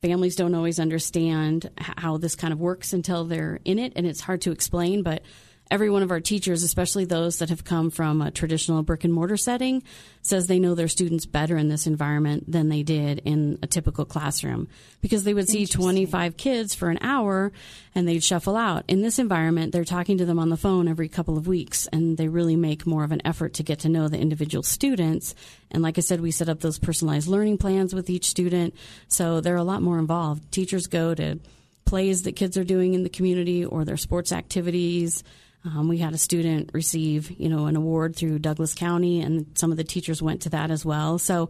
families 0.01 0.35
don't 0.35 0.55
always 0.55 0.79
understand 0.79 1.69
how 1.77 2.17
this 2.17 2.35
kind 2.35 2.51
of 2.53 2.59
works 2.59 2.93
until 2.93 3.25
they're 3.25 3.59
in 3.65 3.77
it, 3.79 3.93
and 3.95 4.07
it's 4.07 4.21
hard 4.21 4.41
to 4.41 4.51
explain. 4.51 5.03
But 5.03 5.21
every 5.71 5.89
one 5.89 6.03
of 6.03 6.11
our 6.11 6.19
teachers, 6.19 6.61
especially 6.61 7.05
those 7.05 7.39
that 7.39 7.49
have 7.49 7.63
come 7.63 7.89
from 7.89 8.21
a 8.21 8.29
traditional 8.29 8.83
brick 8.83 9.05
and 9.05 9.13
mortar 9.13 9.37
setting, 9.37 9.81
says 10.21 10.45
they 10.45 10.59
know 10.59 10.75
their 10.75 10.89
students 10.89 11.25
better 11.25 11.55
in 11.55 11.69
this 11.69 11.87
environment 11.87 12.51
than 12.51 12.67
they 12.67 12.83
did 12.83 13.19
in 13.23 13.57
a 13.63 13.67
typical 13.67 14.03
classroom 14.03 14.67
because 14.99 15.23
they 15.23 15.33
would 15.33 15.47
see 15.47 15.65
25 15.65 16.35
kids 16.35 16.75
for 16.75 16.89
an 16.89 16.99
hour 17.01 17.51
and 17.95 18.07
they'd 18.07 18.23
shuffle 18.23 18.57
out. 18.57 18.83
In 18.89 19.01
this 19.01 19.17
environment, 19.17 19.71
they're 19.71 19.85
talking 19.85 20.17
to 20.17 20.25
them 20.25 20.37
on 20.37 20.49
the 20.49 20.57
phone 20.57 20.89
every 20.89 21.07
couple 21.07 21.37
of 21.37 21.47
weeks 21.47 21.87
and 21.87 22.17
they 22.17 22.27
really 22.27 22.57
make 22.57 22.85
more 22.85 23.05
of 23.05 23.13
an 23.13 23.25
effort 23.25 23.53
to 23.55 23.63
get 23.63 23.79
to 23.79 23.89
know 23.89 24.09
the 24.09 24.19
individual 24.19 24.63
students. 24.63 25.33
And 25.71 25.81
like 25.81 25.97
I 25.97 26.01
said, 26.01 26.19
we 26.19 26.31
set 26.31 26.49
up 26.49 26.59
those 26.59 26.77
personalized 26.77 27.29
learning 27.29 27.57
plans 27.57 27.95
with 27.95 28.09
each 28.09 28.25
student. 28.25 28.75
So 29.07 29.39
they're 29.39 29.55
a 29.55 29.63
lot 29.63 29.81
more 29.81 29.97
involved. 29.97 30.51
Teachers 30.51 30.87
go 30.87 31.15
to 31.15 31.39
plays 31.85 32.23
that 32.23 32.35
kids 32.35 32.57
are 32.57 32.63
doing 32.63 32.93
in 32.93 33.03
the 33.03 33.09
community 33.09 33.65
or 33.65 33.85
their 33.85 33.97
sports 33.97 34.31
activities. 34.31 35.23
Um, 35.63 35.87
we 35.87 35.99
had 35.99 36.13
a 36.13 36.17
student 36.17 36.71
receive, 36.73 37.31
you 37.39 37.47
know, 37.47 37.67
an 37.67 37.75
award 37.75 38.15
through 38.15 38.39
Douglas 38.39 38.73
County, 38.73 39.21
and 39.21 39.45
some 39.55 39.71
of 39.71 39.77
the 39.77 39.83
teachers 39.83 40.21
went 40.21 40.41
to 40.43 40.49
that 40.49 40.71
as 40.71 40.83
well. 40.83 41.19
So, 41.19 41.49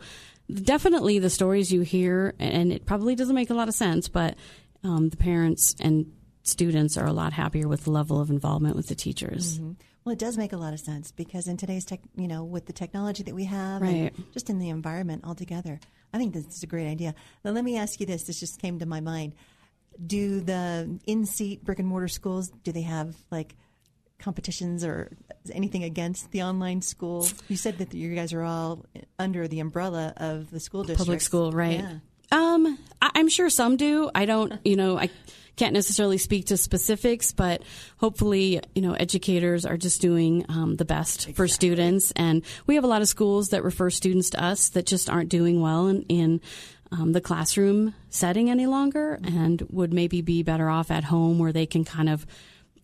definitely 0.51 1.19
the 1.19 1.29
stories 1.29 1.71
you 1.71 1.81
hear, 1.81 2.33
and 2.39 2.73
it 2.73 2.85
probably 2.85 3.15
doesn't 3.15 3.35
make 3.35 3.49
a 3.49 3.53
lot 3.53 3.69
of 3.69 3.73
sense, 3.73 4.09
but 4.09 4.35
um, 4.83 5.09
the 5.09 5.17
parents 5.17 5.75
and 5.79 6.11
students 6.43 6.97
are 6.97 7.05
a 7.05 7.13
lot 7.13 7.33
happier 7.33 7.67
with 7.67 7.85
the 7.85 7.91
level 7.91 8.19
of 8.19 8.29
involvement 8.29 8.75
with 8.75 8.87
the 8.87 8.95
teachers. 8.95 9.59
Mm-hmm. 9.59 9.71
Well, 10.03 10.13
it 10.13 10.19
does 10.19 10.37
make 10.37 10.51
a 10.51 10.57
lot 10.57 10.73
of 10.73 10.79
sense 10.79 11.11
because 11.11 11.47
in 11.47 11.57
today's 11.57 11.85
tech, 11.85 11.99
you 12.15 12.27
know, 12.27 12.43
with 12.43 12.65
the 12.65 12.73
technology 12.73 13.21
that 13.23 13.35
we 13.35 13.45
have, 13.45 13.81
right. 13.81 14.11
and 14.15 14.33
just 14.33 14.49
in 14.49 14.57
the 14.57 14.69
environment 14.69 15.23
altogether, 15.25 15.79
I 16.11 16.17
think 16.17 16.33
this 16.33 16.47
is 16.47 16.63
a 16.63 16.67
great 16.67 16.87
idea. 16.87 17.13
Now, 17.45 17.51
let 17.51 17.63
me 17.63 17.77
ask 17.77 17.99
you 17.99 18.07
this: 18.07 18.23
This 18.23 18.39
just 18.39 18.59
came 18.59 18.79
to 18.79 18.85
my 18.87 18.99
mind. 18.99 19.35
Do 20.03 20.41
the 20.41 20.99
in-seat 21.05 21.63
brick 21.63 21.77
and 21.77 21.87
mortar 21.87 22.07
schools 22.07 22.49
do 22.63 22.71
they 22.71 22.81
have 22.81 23.15
like 23.29 23.55
competitions 24.21 24.83
or 24.83 25.11
anything 25.51 25.83
against 25.83 26.31
the 26.31 26.43
online 26.43 26.81
school? 26.81 27.27
You 27.47 27.57
said 27.57 27.79
that 27.79 27.93
you 27.93 28.15
guys 28.15 28.33
are 28.33 28.43
all 28.43 28.85
under 29.19 29.47
the 29.47 29.59
umbrella 29.59 30.13
of 30.17 30.49
the 30.51 30.59
school 30.59 30.83
district. 30.83 30.99
Public 30.99 31.21
school, 31.21 31.51
right? 31.51 31.79
Yeah. 31.79 31.95
Um, 32.31 32.77
I- 33.01 33.11
I'm 33.15 33.27
sure 33.27 33.49
some 33.49 33.75
do. 33.75 34.09
I 34.15 34.25
don't, 34.25 34.53
you 34.63 34.75
know, 34.75 34.97
I 34.97 35.09
can't 35.57 35.73
necessarily 35.73 36.17
speak 36.17 36.45
to 36.47 36.57
specifics, 36.57 37.33
but 37.33 37.61
hopefully, 37.97 38.61
you 38.73 38.81
know, 38.81 38.93
educators 38.93 39.65
are 39.65 39.77
just 39.77 40.01
doing 40.01 40.45
um, 40.47 40.77
the 40.77 40.85
best 40.85 41.23
exactly. 41.23 41.33
for 41.33 41.47
students. 41.47 42.11
And 42.15 42.43
we 42.67 42.75
have 42.75 42.83
a 42.83 42.87
lot 42.87 43.01
of 43.01 43.07
schools 43.07 43.49
that 43.49 43.63
refer 43.63 43.89
students 43.89 44.29
to 44.31 44.43
us 44.43 44.69
that 44.69 44.85
just 44.85 45.09
aren't 45.09 45.29
doing 45.29 45.61
well 45.61 45.87
in, 45.87 46.03
in 46.03 46.41
um, 46.91 47.11
the 47.11 47.21
classroom 47.21 47.93
setting 48.09 48.49
any 48.49 48.65
longer 48.65 49.19
and 49.23 49.61
would 49.69 49.93
maybe 49.93 50.21
be 50.21 50.43
better 50.43 50.69
off 50.69 50.89
at 50.91 51.03
home 51.03 51.37
where 51.39 51.51
they 51.51 51.65
can 51.65 51.83
kind 51.85 52.09
of 52.09 52.25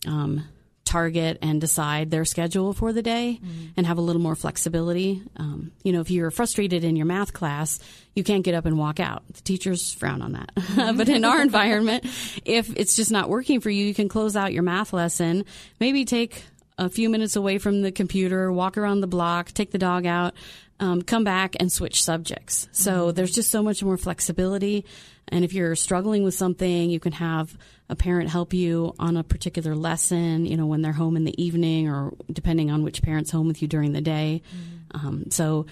um, 0.06 0.44
target 0.88 1.38
and 1.42 1.60
decide 1.60 2.10
their 2.10 2.24
schedule 2.24 2.72
for 2.72 2.92
the 2.92 3.02
day 3.02 3.38
mm-hmm. 3.42 3.66
and 3.76 3.86
have 3.86 3.98
a 3.98 4.00
little 4.00 4.22
more 4.22 4.34
flexibility. 4.34 5.22
Um, 5.36 5.70
you 5.84 5.92
know, 5.92 6.00
if 6.00 6.10
you're 6.10 6.30
frustrated 6.30 6.82
in 6.82 6.96
your 6.96 7.06
math 7.06 7.32
class, 7.32 7.78
you 8.14 8.24
can't 8.24 8.42
get 8.42 8.54
up 8.54 8.64
and 8.64 8.78
walk 8.78 8.98
out. 8.98 9.22
The 9.32 9.42
teachers 9.42 9.92
frown 9.92 10.22
on 10.22 10.32
that. 10.32 10.50
but 10.96 11.08
in 11.08 11.24
our 11.24 11.42
environment, 11.48 12.04
if 12.44 12.74
it's 12.74 12.96
just 12.96 13.10
not 13.10 13.28
working 13.28 13.60
for 13.60 13.70
you, 13.70 13.84
you 13.84 13.94
can 13.94 14.08
close 14.08 14.34
out 14.34 14.52
your 14.52 14.62
math 14.62 14.92
lesson, 14.92 15.44
maybe 15.78 16.04
take 16.04 16.42
a 16.78 16.88
few 16.88 17.10
minutes 17.10 17.36
away 17.36 17.58
from 17.58 17.82
the 17.82 17.92
computer, 17.92 18.50
walk 18.50 18.78
around 18.78 19.00
the 19.00 19.06
block, 19.06 19.52
take 19.52 19.70
the 19.70 19.78
dog 19.78 20.06
out, 20.06 20.34
um, 20.80 21.02
come 21.02 21.24
back 21.24 21.56
and 21.60 21.70
switch 21.70 22.02
subjects. 22.02 22.68
So 22.72 23.08
mm-hmm. 23.08 23.16
there's 23.16 23.32
just 23.32 23.50
so 23.50 23.62
much 23.62 23.82
more 23.82 23.96
flexibility. 23.96 24.84
And 25.30 25.44
if 25.44 25.52
you're 25.52 25.74
struggling 25.76 26.24
with 26.24 26.34
something, 26.34 26.90
you 26.90 27.00
can 27.00 27.12
have 27.12 27.56
a 27.88 27.96
parent 27.96 28.30
help 28.30 28.52
you 28.52 28.94
on 28.98 29.16
a 29.16 29.24
particular 29.24 29.74
lesson, 29.74 30.46
you 30.46 30.56
know, 30.56 30.66
when 30.66 30.82
they're 30.82 30.92
home 30.92 31.16
in 31.16 31.24
the 31.24 31.42
evening 31.42 31.88
or 31.88 32.12
depending 32.32 32.70
on 32.70 32.82
which 32.82 33.02
parent's 33.02 33.30
home 33.30 33.46
with 33.46 33.62
you 33.62 33.68
during 33.68 33.92
the 33.92 34.00
day. 34.00 34.42
Mm-hmm. 34.48 35.06
Um, 35.06 35.30
so, 35.30 35.66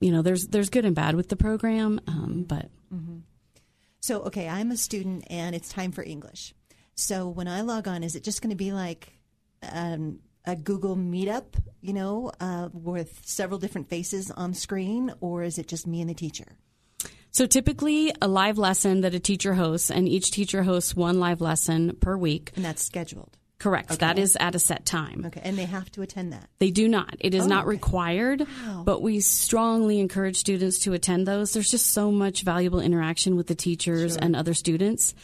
you 0.00 0.12
know, 0.12 0.22
there's 0.22 0.46
there's 0.46 0.70
good 0.70 0.84
and 0.84 0.94
bad 0.94 1.14
with 1.14 1.28
the 1.28 1.36
program, 1.36 2.00
um, 2.06 2.44
but. 2.46 2.68
Mm-hmm. 2.94 3.18
So, 4.00 4.22
okay, 4.22 4.48
I'm 4.48 4.70
a 4.70 4.76
student 4.76 5.24
and 5.28 5.54
it's 5.54 5.68
time 5.68 5.92
for 5.92 6.02
English. 6.02 6.54
So 6.94 7.28
when 7.28 7.46
I 7.46 7.60
log 7.60 7.86
on, 7.86 8.02
is 8.02 8.16
it 8.16 8.24
just 8.24 8.42
going 8.42 8.50
to 8.50 8.56
be 8.56 8.72
like 8.72 9.12
um, 9.62 10.20
a 10.44 10.56
Google 10.56 10.96
Meetup, 10.96 11.44
you 11.80 11.92
know, 11.92 12.32
uh, 12.40 12.70
with 12.72 13.20
several 13.24 13.58
different 13.58 13.88
faces 13.88 14.30
on 14.30 14.54
screen, 14.54 15.12
or 15.20 15.42
is 15.42 15.58
it 15.58 15.68
just 15.68 15.86
me 15.86 16.00
and 16.00 16.08
the 16.08 16.14
teacher? 16.14 16.56
So 17.38 17.46
typically 17.46 18.12
a 18.20 18.26
live 18.26 18.58
lesson 18.58 19.02
that 19.02 19.14
a 19.14 19.20
teacher 19.20 19.54
hosts, 19.54 19.92
and 19.92 20.08
each 20.08 20.32
teacher 20.32 20.64
hosts 20.64 20.96
one 20.96 21.20
live 21.20 21.40
lesson 21.40 21.94
per 22.00 22.16
week. 22.16 22.50
And 22.56 22.64
that's 22.64 22.84
scheduled. 22.84 23.38
Correct. 23.60 23.92
Okay. 23.92 23.98
That 23.98 24.18
is 24.18 24.36
at 24.40 24.56
a 24.56 24.58
set 24.58 24.84
time. 24.84 25.22
Okay. 25.24 25.40
And 25.44 25.56
they 25.56 25.66
have 25.66 25.88
to 25.92 26.02
attend 26.02 26.32
that? 26.32 26.48
They 26.58 26.72
do 26.72 26.88
not. 26.88 27.14
It 27.20 27.34
is 27.34 27.44
oh, 27.44 27.46
not 27.46 27.60
okay. 27.60 27.68
required, 27.68 28.40
wow. 28.40 28.82
but 28.84 29.02
we 29.02 29.20
strongly 29.20 30.00
encourage 30.00 30.36
students 30.36 30.80
to 30.80 30.94
attend 30.94 31.28
those. 31.28 31.52
There's 31.52 31.70
just 31.70 31.92
so 31.92 32.10
much 32.10 32.42
valuable 32.42 32.80
interaction 32.80 33.36
with 33.36 33.46
the 33.46 33.54
teachers 33.54 34.14
sure. 34.14 34.18
and 34.20 34.34
other 34.34 34.52
students. 34.52 35.14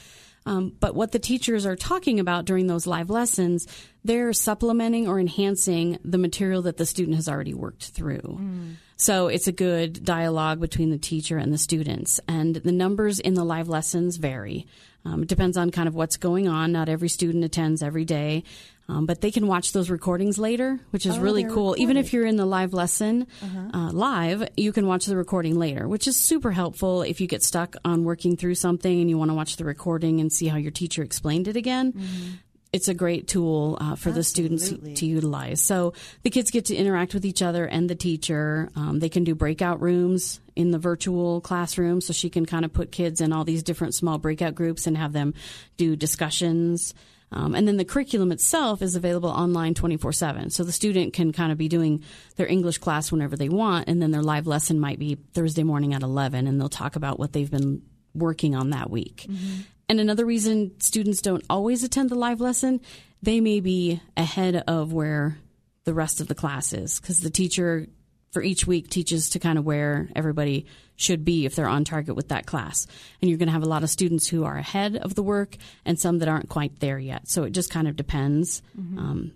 Um, 0.47 0.73
but 0.79 0.95
what 0.95 1.11
the 1.11 1.19
teachers 1.19 1.67
are 1.67 1.75
talking 1.75 2.21
about 2.21 2.45
during 2.45 2.69
those 2.69 2.87
live 2.87 3.11
lessons, 3.11 3.67
they're 4.05 4.33
supplementing 4.33 5.09
or 5.09 5.19
enhancing 5.19 5.99
the 6.05 6.19
material 6.19 6.63
that 6.63 6.77
the 6.77 6.87
student 6.87 7.17
has 7.17 7.29
already 7.29 7.55
worked 7.55 7.87
through. 7.87 8.21
Mm. 8.21 8.77
So 8.97 9.29
it's 9.29 9.49
a 9.49 9.53
good 9.53 10.05
dialogue 10.05 10.61
between 10.61 10.91
the 10.91 10.99
teacher 10.99 11.37
and 11.37 11.53
the 11.53 11.59
students. 11.59 12.21
And 12.29 12.57
the 12.57 12.73
numbers 12.73 13.19
in 13.21 13.35
the 13.35 13.45
live 13.45 13.69
lessons 13.69 14.17
vary. 14.17 14.67
Um, 15.05 15.23
it 15.23 15.29
depends 15.29 15.57
on 15.57 15.71
kind 15.71 15.89
of 15.89 15.95
what's 15.95 16.17
going 16.17 16.49
on. 16.49 16.73
Not 16.73 16.89
every 16.89 17.09
student 17.09 17.45
attends 17.45 17.83
every 17.83 18.05
day. 18.05 18.45
Um, 18.87 19.07
but 19.07 19.23
they 19.23 19.31
can 19.31 19.47
watch 19.47 19.73
those 19.73 19.89
recordings 19.89 20.37
later, 20.37 20.79
which 20.91 21.07
is 21.07 21.17
oh, 21.17 21.21
really 21.21 21.43
cool. 21.45 21.73
Recorded. 21.73 21.83
Even 21.83 21.97
if 21.97 22.13
you're 22.13 22.27
in 22.27 22.37
the 22.37 22.45
live 22.45 22.75
lesson 22.75 23.27
uh-huh. 23.43 23.71
uh, 23.73 23.93
live, 23.93 24.47
you 24.59 24.73
can 24.73 24.87
watch 24.87 25.07
the 25.07 25.17
recording 25.17 25.59
later, 25.59 25.89
which 25.89 26.07
is 26.07 26.19
super 26.19 26.53
helpful 26.53 27.01
if 27.01 27.19
you 27.19 27.27
get 27.27 27.43
stuck 27.43 27.77
on 27.83 28.05
working 28.05 28.37
through 28.37 28.57
something 28.57 29.01
and 29.01 29.09
you 29.09 29.17
want 29.17 29.31
to 29.31 29.35
watch 29.35 29.57
the 29.57 29.65
recording 29.65 30.21
and 30.21 30.31
see 30.31 30.49
how 30.49 30.59
your 30.59 30.71
teacher 30.71 31.03
explained 31.03 31.49
it 31.49 31.57
again. 31.57 31.93
Mm-hmm. 31.93 32.31
It's 32.75 32.89
a 32.89 32.95
great 32.95 33.29
tool 33.29 33.79
uh, 33.81 33.95
for 33.95 34.11
Absolutely. 34.11 34.13
the 34.13 34.25
students 34.25 34.99
to 34.99 35.07
utilize. 35.07 35.63
So 35.63 35.93
the 36.25 36.31
kids 36.31 36.51
get 36.51 36.65
to 36.67 36.75
interact 36.75 37.15
with 37.15 37.25
each 37.25 37.41
other 37.41 37.67
and 37.67 37.89
the 37.89 37.95
teacher. 37.95 38.69
Um, 38.75 38.99
they 38.99 39.09
can 39.09 39.23
do 39.23 39.37
breakout 39.37 39.81
rooms 39.81 40.41
in 40.57 40.73
the 40.73 40.79
virtual 40.81 41.41
classroom, 41.41 42.01
so 42.01 42.13
she 42.13 42.29
can 42.29 42.45
kind 42.45 42.65
of 42.65 42.73
put 42.73 42.91
kids 42.91 43.21
in 43.21 43.33
all 43.33 43.45
these 43.45 43.63
different 43.63 43.95
small 43.95 44.19
breakout 44.19 44.57
groups 44.57 44.89
and 44.89 44.99
have 44.99 45.13
them 45.13 45.35
do 45.77 45.95
discussions. 45.95 46.95
Um, 47.31 47.55
and 47.55 47.69
then 47.69 47.77
the 47.77 47.85
curriculum 47.85 48.33
itself 48.33 48.83
is 48.83 48.97
available 48.97 49.31
online 49.31 49.75
24 49.75 50.13
7. 50.13 50.51
So 50.51 50.65
the 50.65 50.73
student 50.73 51.13
can 51.13 51.33
kind 51.33 51.53
of 51.53 51.59
be 51.59 51.69
doing 51.69 52.03
their 52.35 52.49
English 52.49 52.79
class 52.79 53.13
whenever 53.13 53.37
they 53.37 53.49
want, 53.49 53.89
and 53.89 54.03
then 54.03 54.11
their 54.11 54.21
live 54.21 54.49
lesson 54.49 54.81
might 54.81 54.99
be 54.99 55.17
Thursday 55.33 55.63
morning 55.63 55.95
at 55.95 56.03
11, 56.03 56.49
and 56.49 56.61
they'll 56.61 56.69
talk 56.69 56.97
about 56.97 57.21
what 57.21 57.33
they've 57.33 57.51
been 57.51 57.83
working 58.15 58.57
on 58.57 58.71
that 58.71 58.91
week. 58.91 59.27
Mm-hmm. 59.29 59.61
And 59.89 60.01
another 60.01 60.25
reason 60.25 60.73
students 60.81 61.21
don't 61.21 61.45
always 61.51 61.85
attend 61.85 62.11
the 62.11 62.15
live 62.15 62.41
lesson, 62.41 62.81
they 63.23 63.41
may 63.41 63.61
be 63.61 64.01
ahead 64.17 64.57
of 64.67 64.93
where 64.93 65.39
the 65.85 65.95
rest 65.95 66.21
of 66.21 66.29
the 66.29 66.35
class 66.35 66.73
is 66.73 67.01
because 67.01 67.21
the 67.21 67.31
teacher 67.31 67.87
for 68.33 68.43
each 68.43 68.67
week 68.67 68.91
teaches 68.91 69.31
to 69.31 69.39
kind 69.39 69.59
of 69.59 69.65
where 69.65 70.09
everybody 70.17 70.67
should 70.97 71.25
be 71.25 71.47
if 71.47 71.55
they're 71.55 71.69
on 71.69 71.85
target 71.85 72.17
with 72.17 72.29
that 72.29 72.47
class. 72.47 72.87
And 73.21 73.29
you're 73.29 73.39
going 73.39 73.49
to 73.49 73.53
have 73.53 73.63
a 73.63 73.69
lot 73.69 73.85
of 73.85 73.91
students 73.91 74.29
who 74.29 74.45
are 74.45 74.57
ahead 74.57 74.97
of 74.97 75.15
the 75.15 75.23
work 75.23 75.57
and 75.85 75.99
some 75.99 76.19
that 76.19 76.29
aren't 76.29 76.49
quite 76.49 76.81
there 76.81 76.99
yet. 76.99 77.29
So 77.29 77.45
it 77.45 77.51
just 77.51 77.71
kind 77.71 77.87
of 77.87 77.97
depends. 77.97 78.61
Mm-hmm. 78.79 78.99
Um, 78.99 79.33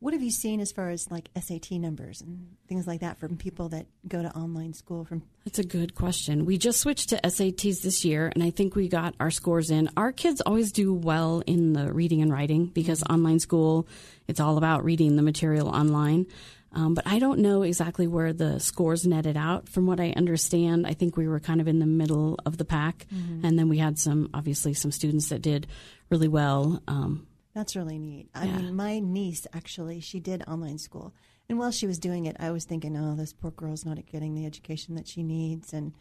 what 0.00 0.14
have 0.14 0.22
you 0.22 0.30
seen 0.30 0.60
as 0.60 0.72
far 0.72 0.88
as 0.88 1.10
like 1.10 1.28
SAT 1.38 1.72
numbers 1.72 2.22
and 2.22 2.56
things 2.68 2.86
like 2.86 3.00
that 3.00 3.18
from 3.18 3.36
people 3.36 3.68
that 3.68 3.86
go 4.08 4.22
to 4.22 4.34
online 4.34 4.72
school? 4.72 5.04
From 5.04 5.22
that's 5.44 5.58
a 5.58 5.64
good 5.64 5.94
question. 5.94 6.46
We 6.46 6.56
just 6.56 6.80
switched 6.80 7.10
to 7.10 7.20
SATs 7.22 7.82
this 7.82 8.04
year, 8.04 8.32
and 8.34 8.42
I 8.42 8.50
think 8.50 8.74
we 8.74 8.88
got 8.88 9.14
our 9.20 9.30
scores 9.30 9.70
in. 9.70 9.90
Our 9.96 10.10
kids 10.10 10.40
always 10.40 10.72
do 10.72 10.92
well 10.94 11.42
in 11.46 11.74
the 11.74 11.92
reading 11.92 12.22
and 12.22 12.32
writing 12.32 12.66
because 12.66 13.00
mm-hmm. 13.00 13.14
online 13.14 13.40
school, 13.40 13.86
it's 14.26 14.40
all 14.40 14.56
about 14.56 14.84
reading 14.84 15.16
the 15.16 15.22
material 15.22 15.68
online. 15.68 16.26
Um, 16.72 16.94
but 16.94 17.06
I 17.06 17.18
don't 17.18 17.40
know 17.40 17.62
exactly 17.62 18.06
where 18.06 18.32
the 18.32 18.58
scores 18.60 19.04
netted 19.04 19.36
out. 19.36 19.68
From 19.68 19.86
what 19.86 20.00
I 20.00 20.14
understand, 20.16 20.86
I 20.86 20.94
think 20.94 21.16
we 21.16 21.28
were 21.28 21.40
kind 21.40 21.60
of 21.60 21.68
in 21.68 21.78
the 21.78 21.86
middle 21.86 22.38
of 22.46 22.56
the 22.56 22.64
pack, 22.64 23.06
mm-hmm. 23.12 23.44
and 23.44 23.58
then 23.58 23.68
we 23.68 23.76
had 23.76 23.98
some 23.98 24.30
obviously 24.32 24.72
some 24.72 24.92
students 24.92 25.28
that 25.28 25.42
did 25.42 25.66
really 26.10 26.28
well. 26.28 26.82
Um, 26.88 27.26
That's 27.60 27.76
really 27.76 27.98
neat. 27.98 28.26
I 28.34 28.46
Yeah. 28.46 28.56
mean, 28.56 28.74
my 28.74 29.00
niece 29.00 29.46
actually, 29.52 30.00
she 30.00 30.18
did 30.18 30.42
online 30.48 30.78
school, 30.78 31.12
and 31.46 31.58
while 31.58 31.70
she 31.70 31.86
was 31.86 31.98
doing 31.98 32.24
it, 32.24 32.34
I 32.40 32.50
was 32.52 32.64
thinking, 32.64 32.96
oh, 32.96 33.14
this 33.16 33.34
poor 33.34 33.50
girl's 33.50 33.84
not 33.84 33.98
getting 34.06 34.34
the 34.34 34.46
education 34.46 34.94
that 34.94 35.06
she 35.06 35.22
needs, 35.22 35.74
and 35.74 35.92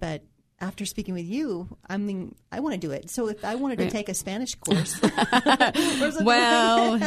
but 0.00 0.22
after 0.58 0.86
speaking 0.86 1.12
with 1.12 1.26
you, 1.26 1.68
I 1.86 1.98
mean, 1.98 2.34
I 2.50 2.60
want 2.60 2.72
to 2.72 2.78
do 2.80 2.92
it. 2.92 3.10
So 3.10 3.28
if 3.28 3.44
I 3.44 3.56
wanted 3.56 3.76
to 3.80 3.90
take 3.90 4.08
a 4.08 4.14
Spanish 4.14 4.54
course, 4.54 4.98
Well, 6.22 6.98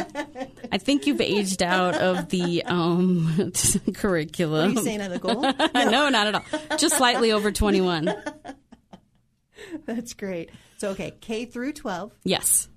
I 0.70 0.78
think 0.78 1.08
you've 1.08 1.20
aged 1.20 1.64
out 1.64 1.96
of 1.96 2.28
the 2.28 2.62
um, 2.64 3.50
curriculum. 3.94 4.70
Are 4.70 4.74
you 4.74 4.82
saying 4.84 5.00
I'm 5.00 5.10
the 5.10 5.18
goal? 5.18 5.40
no, 5.74 6.08
not 6.10 6.28
at 6.28 6.34
all. 6.36 6.76
Just 6.76 6.96
slightly 6.96 7.32
over 7.32 7.50
21. 7.50 8.14
That's 9.84 10.14
great. 10.14 10.50
So 10.76 10.90
okay, 10.90 11.12
K 11.20 11.44
through 11.46 11.72
12. 11.72 12.12
Yes. 12.22 12.68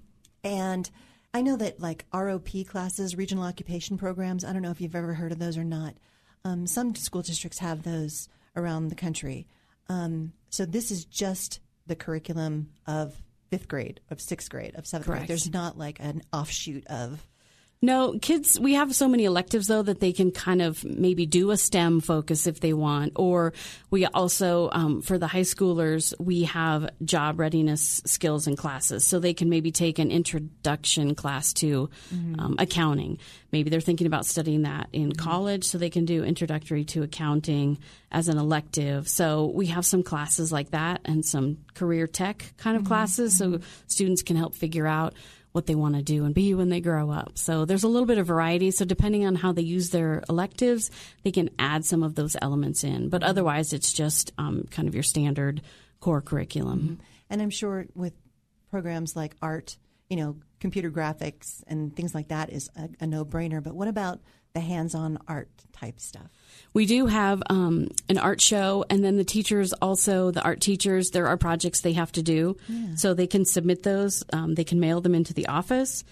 And 0.44 0.89
I 1.34 1.42
know 1.42 1.56
that 1.58 1.80
like 1.80 2.06
ROP 2.12 2.68
classes, 2.68 3.15
regional 3.15 3.44
occupation 3.44 3.98
programs, 3.98 4.44
I 4.44 4.54
don't 4.54 4.62
know 4.62 4.72
if 4.72 4.82
you've 4.82 4.96
ever 4.96 5.13
heard 5.13 5.32
of 5.32 5.39
those 5.39 5.58
or 5.58 5.63
not. 5.63 5.96
Um, 6.44 6.65
some 6.65 6.96
school 6.96 7.22
districts 7.22 7.60
have 7.60 7.84
those 7.84 8.30
around 8.56 8.88
the 8.88 8.96
country. 8.96 9.48
Um, 9.89 10.34
so 10.50 10.65
this 10.65 10.92
is 10.92 11.06
just 11.06 11.60
the 11.86 11.96
curriculum 11.96 12.72
of 12.88 13.15
fifth 13.50 13.68
grade, 13.68 14.00
of 14.10 14.22
sixth 14.22 14.50
grade, 14.50 14.76
of 14.76 14.88
seventh 14.88 15.08
Correct. 15.08 15.22
grade. 15.22 15.30
There's 15.30 15.52
not 15.52 15.78
like 15.78 16.00
an 16.00 16.22
offshoot 16.34 16.86
of. 16.88 17.26
No, 17.82 18.20
kids, 18.20 18.60
we 18.60 18.74
have 18.74 18.94
so 18.94 19.08
many 19.08 19.24
electives 19.24 19.68
though 19.68 19.82
that 19.82 20.02
they 20.02 20.12
can 20.12 20.32
kind 20.32 20.62
of 20.62 20.84
maybe 20.84 21.26
do 21.26 21.52
a 21.52 21.56
STEM 21.56 22.02
focus 22.02 22.46
if 22.46 22.60
they 22.60 22.74
want. 22.74 23.13
Or 23.15 23.54
we 23.89 24.06
also, 24.06 24.70
um, 24.74 25.02
for 25.02 25.18
the 25.18 25.28
high 25.28 25.42
schoolers, 25.42 26.13
we 26.20 26.44
have 26.44 26.89
job 27.06 27.39
readiness 27.39 28.02
skills 28.06 28.48
and 28.48 28.58
classes. 28.58 29.06
So 29.06 29.20
they 29.20 29.34
can 29.34 29.50
maybe 29.50 29.72
take 29.72 29.98
an 29.98 30.12
introduction 30.12 31.15
class 31.15 31.54
to 31.54 31.89
um, 32.38 32.56
accounting. 32.60 33.18
Maybe 33.54 33.70
they're 33.70 33.80
thinking 33.80 34.08
about 34.08 34.26
studying 34.26 34.63
that 34.63 34.89
in 34.92 35.13
college, 35.13 35.63
so 35.63 35.78
they 35.78 35.89
can 35.89 36.04
do 36.04 36.24
introductory 36.24 36.84
to 36.86 37.04
accounting 37.04 37.80
as 38.12 38.28
an 38.28 38.38
elective. 38.38 39.08
So 39.08 39.46
we 39.46 39.68
have 39.68 39.86
some 39.86 40.04
classes 40.04 40.52
like 40.52 40.72
that 40.72 41.00
and 41.06 41.26
some 41.26 41.60
career 41.76 42.08
tech 42.08 42.54
kind 42.58 42.76
of 42.76 42.84
classes 42.84 43.38
so 43.38 43.60
students 43.88 44.22
can 44.22 44.36
help 44.36 44.54
figure 44.54 44.86
out 44.86 45.13
what 45.52 45.66
they 45.66 45.76
want 45.76 45.96
to 45.96 46.02
do 46.02 46.26
and 46.26 46.36
be 46.36 46.54
when 46.54 46.70
they 46.70 46.80
grow 46.80 47.10
up. 47.10 47.38
So 47.38 47.66
there's 47.66 47.84
a 47.84 47.88
little 47.88 48.06
bit 48.06 48.18
of 48.18 48.28
variety. 48.28 48.72
So 48.72 48.86
depending 48.86 49.26
on 49.26 49.36
how 49.36 49.52
they 49.52 49.62
use 49.62 49.90
their 49.90 50.24
electives, 50.30 50.92
they 51.24 51.32
can 51.32 51.50
add 51.58 51.86
some 51.86 52.04
of 52.04 52.16
those 52.16 52.36
elements 52.42 52.84
in. 52.84 53.10
But 53.10 53.24
otherwise, 53.24 53.74
it's 53.74 53.92
just 53.92 54.32
um, 54.38 54.66
kind 54.70 54.88
of 54.88 54.94
your 54.94 55.04
standard 55.04 55.62
core 56.00 56.22
curriculum. 56.22 57.00
And 57.30 57.42
I'm 57.42 57.50
sure 57.50 57.88
with 57.96 58.14
programs 58.70 59.16
like 59.16 59.36
art, 59.42 59.78
you 60.10 60.18
know, 60.18 60.38
computer 60.60 60.92
graphics 60.92 61.64
and 61.68 61.96
things 61.96 62.14
like 62.14 62.28
that 62.28 62.52
is 62.52 62.70
a, 62.76 62.90
a 63.00 63.08
no 63.08 63.26
brainer. 63.26 63.62
But 63.64 63.76
what 63.76 63.88
about 63.88 64.20
the 64.54 64.60
hands 64.60 64.96
on 64.96 65.20
art 65.28 65.50
type 65.74 66.00
stuff? 66.00 66.28
We 66.74 66.86
do 66.86 67.08
have 67.08 67.42
um, 67.50 67.90
an 68.10 68.18
art 68.18 68.42
show, 68.42 68.86
and 68.90 69.04
then 69.04 69.18
the 69.18 69.24
teachers 69.24 69.74
also, 69.74 70.32
the 70.32 70.44
art 70.44 70.62
teachers, 70.62 71.12
there 71.12 71.28
are 71.28 71.38
projects 71.38 71.82
they 71.82 71.94
have 71.94 72.12
to 72.14 72.22
do. 72.22 72.58
So 72.96 73.14
they 73.14 73.28
can 73.28 73.46
submit 73.46 73.84
those, 73.84 74.24
um, 74.34 74.56
they 74.56 74.64
can 74.64 74.80
mail 74.80 75.02
them 75.02 75.16
into 75.16 75.34
the 75.34 75.48
office. 75.48 76.04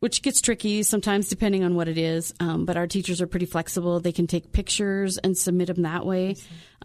Which 0.00 0.22
gets 0.22 0.40
tricky 0.40 0.84
sometimes 0.84 1.28
depending 1.28 1.64
on 1.64 1.74
what 1.74 1.88
it 1.88 1.98
is, 1.98 2.32
um, 2.38 2.64
but 2.64 2.76
our 2.76 2.86
teachers 2.86 3.20
are 3.20 3.26
pretty 3.26 3.46
flexible. 3.46 3.98
They 3.98 4.12
can 4.12 4.28
take 4.28 4.52
pictures 4.52 5.18
and 5.18 5.36
submit 5.36 5.66
them 5.66 5.82
that 5.82 6.06
way. 6.06 6.36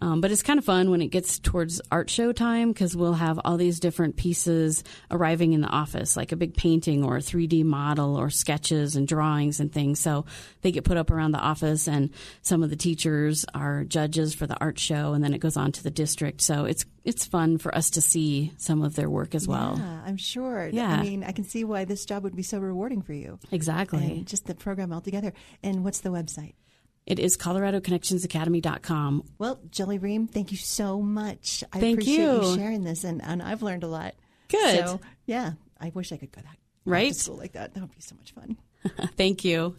Um, 0.02 0.20
but 0.20 0.32
it's 0.32 0.42
kind 0.42 0.58
of 0.58 0.64
fun 0.64 0.90
when 0.90 1.00
it 1.00 1.08
gets 1.08 1.38
towards 1.38 1.80
art 1.92 2.10
show 2.10 2.32
time 2.32 2.72
because 2.72 2.96
we'll 2.96 3.14
have 3.14 3.40
all 3.44 3.56
these 3.56 3.78
different 3.78 4.16
pieces 4.16 4.82
arriving 5.10 5.52
in 5.52 5.60
the 5.60 5.68
office, 5.68 6.16
like 6.16 6.32
a 6.32 6.36
big 6.36 6.56
painting 6.56 7.04
or 7.04 7.16
a 7.16 7.20
3D 7.20 7.64
model 7.64 8.16
or 8.16 8.30
sketches 8.30 8.96
and 8.96 9.06
drawings 9.06 9.60
and 9.60 9.72
things. 9.72 10.00
So 10.00 10.24
they 10.62 10.72
get 10.72 10.84
put 10.84 10.96
up 10.96 11.10
around 11.10 11.32
the 11.32 11.38
office, 11.38 11.86
and 11.86 12.10
some 12.42 12.62
of 12.64 12.70
the 12.70 12.76
teachers 12.76 13.44
are 13.54 13.84
judges 13.84 14.34
for 14.34 14.48
the 14.48 14.58
art 14.60 14.78
show, 14.78 15.12
and 15.12 15.22
then 15.22 15.32
it 15.32 15.38
goes 15.38 15.56
on 15.56 15.70
to 15.72 15.82
the 15.82 15.90
district. 15.90 16.40
So 16.40 16.64
it's 16.64 16.84
it's 17.04 17.24
fun 17.26 17.58
for 17.58 17.74
us 17.74 17.90
to 17.90 18.00
see 18.00 18.52
some 18.56 18.82
of 18.82 18.94
their 18.96 19.10
work 19.10 19.34
as 19.34 19.46
well. 19.46 19.74
Yeah, 19.78 20.02
I'm 20.06 20.16
sure. 20.16 20.68
Yeah. 20.72 20.88
I 20.88 21.02
mean, 21.02 21.22
I 21.24 21.32
can 21.32 21.44
see 21.44 21.62
why 21.64 21.84
this 21.84 22.04
job 22.06 22.24
would 22.24 22.34
be 22.34 22.42
so 22.42 22.58
rewarding 22.58 23.02
for 23.02 23.12
you. 23.12 23.38
Exactly. 23.52 24.04
And 24.04 24.26
just 24.26 24.46
the 24.46 24.54
program 24.54 24.92
altogether. 24.92 25.32
And 25.62 25.84
what's 25.84 26.00
the 26.00 26.08
website? 26.10 26.54
It 27.06 27.18
is 27.18 27.36
ColoradoConnectionsAcademy.com. 27.36 29.24
Well, 29.38 29.60
Jolie 29.70 29.98
Reihm, 29.98 30.30
thank 30.30 30.50
you 30.50 30.56
so 30.56 31.00
much. 31.02 31.62
I 31.72 31.80
Thank 31.80 31.94
appreciate 32.00 32.16
you. 32.18 32.42
you. 32.42 32.56
sharing 32.56 32.84
this, 32.84 33.04
and, 33.04 33.22
and 33.22 33.42
I've 33.42 33.62
learned 33.62 33.84
a 33.84 33.88
lot. 33.88 34.14
Good. 34.48 34.86
So, 34.86 35.00
yeah, 35.26 35.52
I 35.80 35.90
wish 35.94 36.12
I 36.12 36.16
could 36.16 36.32
go 36.32 36.40
back 36.42 36.58
Right? 36.86 37.12
to 37.12 37.18
school 37.18 37.36
like 37.36 37.52
that. 37.52 37.74
That 37.74 37.80
would 37.80 37.94
be 37.94 38.00
so 38.00 38.14
much 38.16 38.32
fun. 38.32 38.56
Thank 39.16 39.44
you. 39.44 39.76